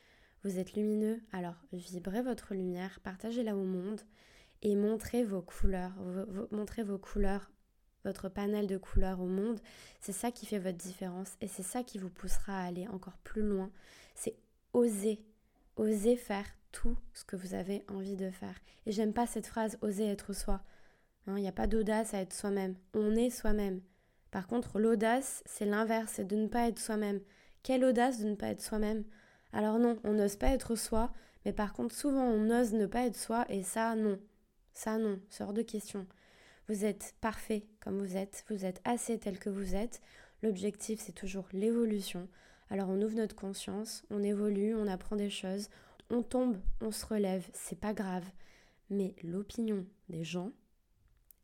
Vous 0.44 0.60
êtes 0.60 0.74
lumineux, 0.74 1.22
alors 1.32 1.56
vibrez 1.72 2.22
votre 2.22 2.54
lumière, 2.54 3.00
partagez-la 3.04 3.56
au 3.56 3.64
monde 3.64 4.02
et 4.62 4.76
montrez 4.76 5.24
vos 5.24 5.42
couleurs, 5.42 5.94
montrez 6.52 6.84
vos 6.84 6.98
couleurs 6.98 7.52
votre 8.04 8.30
panel 8.30 8.68
de 8.68 8.78
couleurs 8.78 9.20
au 9.20 9.28
monde, 9.28 9.60
c'est 10.00 10.12
ça 10.12 10.32
qui 10.32 10.46
fait 10.46 10.60
votre 10.60 10.78
différence 10.78 11.34
et 11.42 11.48
c'est 11.48 11.64
ça 11.64 11.84
qui 11.84 11.98
vous 11.98 12.10
poussera 12.10 12.60
à 12.60 12.66
aller 12.66 12.88
encore 12.88 13.18
plus 13.24 13.44
loin. 13.44 13.72
C'est 14.16 14.36
oser, 14.74 15.24
oser 15.76 16.16
faire 16.16 16.46
tout 16.72 16.98
ce 17.14 17.24
que 17.24 17.36
vous 17.36 17.54
avez 17.54 17.84
envie 17.88 18.16
de 18.16 18.32
faire. 18.32 18.60
Et 18.86 18.92
j'aime 18.92 19.14
pas 19.14 19.28
cette 19.28 19.48
phrase 19.48 19.78
oser 19.82 20.08
être 20.08 20.34
soi. 20.34 20.62
Hein, 21.28 21.38
il 21.38 21.42
n'y 21.42 21.48
a 21.48 21.54
pas 21.54 21.68
d'audace 21.68 22.14
à 22.14 22.20
être 22.20 22.34
soi-même. 22.34 22.76
On 22.94 23.16
est 23.16 23.30
soi-même. 23.30 23.82
Par 24.32 24.48
contre, 24.48 24.80
l'audace, 24.80 25.44
c'est 25.46 25.66
l'inverse, 25.66 26.14
c'est 26.16 26.28
de 26.28 26.36
ne 26.36 26.48
pas 26.48 26.68
être 26.68 26.80
soi-même. 26.80 27.20
Quelle 27.64 27.84
audace 27.84 28.20
de 28.20 28.30
ne 28.30 28.36
pas 28.36 28.48
être 28.48 28.62
soi-même? 28.62 29.04
Alors 29.54 29.78
non, 29.78 29.98
on 30.04 30.14
n'ose 30.14 30.38
pas 30.38 30.48
être 30.48 30.76
soi, 30.76 31.12
mais 31.46 31.54
par 31.54 31.74
contre, 31.74 31.94
souvent 31.96 32.24
on 32.24 32.50
ose 32.50 32.74
ne 32.74 32.86
pas 32.86 33.06
être 33.06 33.18
soi, 33.18 33.46
et 33.50 33.64
ça, 33.64 33.96
non. 33.96 34.20
Ça, 34.74 34.98
non, 34.98 35.20
c'est 35.30 35.44
hors 35.44 35.54
de 35.54 35.62
question. 35.62 36.08
Vous 36.70 36.86
êtes 36.86 37.16
parfait 37.20 37.66
comme 37.82 38.00
vous 38.00 38.16
êtes, 38.16 38.46
vous 38.50 38.66
êtes 38.66 38.82
assez 38.86 39.20
tel 39.20 39.38
que 39.38 39.50
vous 39.50 39.76
êtes. 39.76 40.02
L'objectif, 40.42 41.02
c'est 41.02 41.12
toujours 41.12 41.48
l'évolution. 41.52 42.30
Alors 42.70 42.90
on 42.90 43.02
ouvre 43.02 43.18
notre 43.18 43.36
conscience, 43.36 44.04
on 44.10 44.24
évolue, 44.24 44.74
on 44.76 44.88
apprend 44.88 45.18
des 45.18 45.30
choses, 45.30 45.70
on 46.10 46.24
tombe, 46.24 46.58
on 46.80 46.92
se 46.92 47.06
relève, 47.06 47.46
c'est 47.52 47.80
pas 47.80 47.94
grave. 47.94 48.24
Mais 48.90 49.14
l'opinion 49.24 49.86
des 50.08 50.24
gens, 50.24 50.54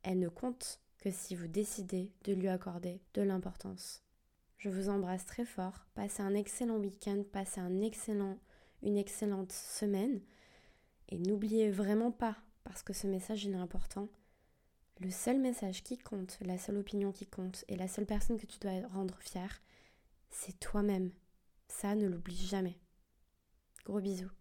elle 0.08 0.20
ne 0.20 0.30
compte 0.30 0.80
que 1.00 1.12
si 1.12 1.36
vous 1.36 1.48
décidez 1.48 2.14
de 2.24 2.34
lui 2.34 2.48
accorder 2.48 3.02
de 3.14 3.22
l'importance. 3.22 4.04
Je 4.58 4.70
vous 4.70 4.88
embrasse 4.88 5.26
très 5.26 5.44
fort, 5.44 5.86
passez 5.96 6.22
un 6.22 6.34
excellent 6.34 6.78
week-end, 6.78 7.24
passez 7.34 7.60
une 7.60 8.98
excellente 8.98 9.52
semaine. 9.52 10.22
Et 11.10 11.20
n'oubliez 11.20 11.70
vraiment 11.70 12.12
pas, 12.12 12.38
parce 12.64 12.84
que 12.84 12.94
ce 12.94 13.06
message 13.06 13.46
est 13.46 13.54
important, 13.54 14.08
le 15.02 15.12
seul 15.12 15.40
message 15.40 15.84
qui 15.84 15.98
compte, 15.98 16.38
la 16.40 16.58
seule 16.58 16.78
opinion 16.78 17.12
qui 17.12 17.28
compte 17.28 17.66
et 17.68 17.76
la 17.76 17.90
seule 17.90 18.06
personne 18.06 18.40
que 18.40 18.48
tu 18.48 18.60
dois 18.60 18.88
rendre 18.94 19.18
fière, 19.20 19.62
c'est 20.30 20.58
toi-même. 20.60 21.12
Ça, 21.68 21.96
ne 21.96 22.08
l'oublie 22.08 22.48
jamais. 22.48 22.78
Gros 23.86 24.00
bisous. 24.00 24.32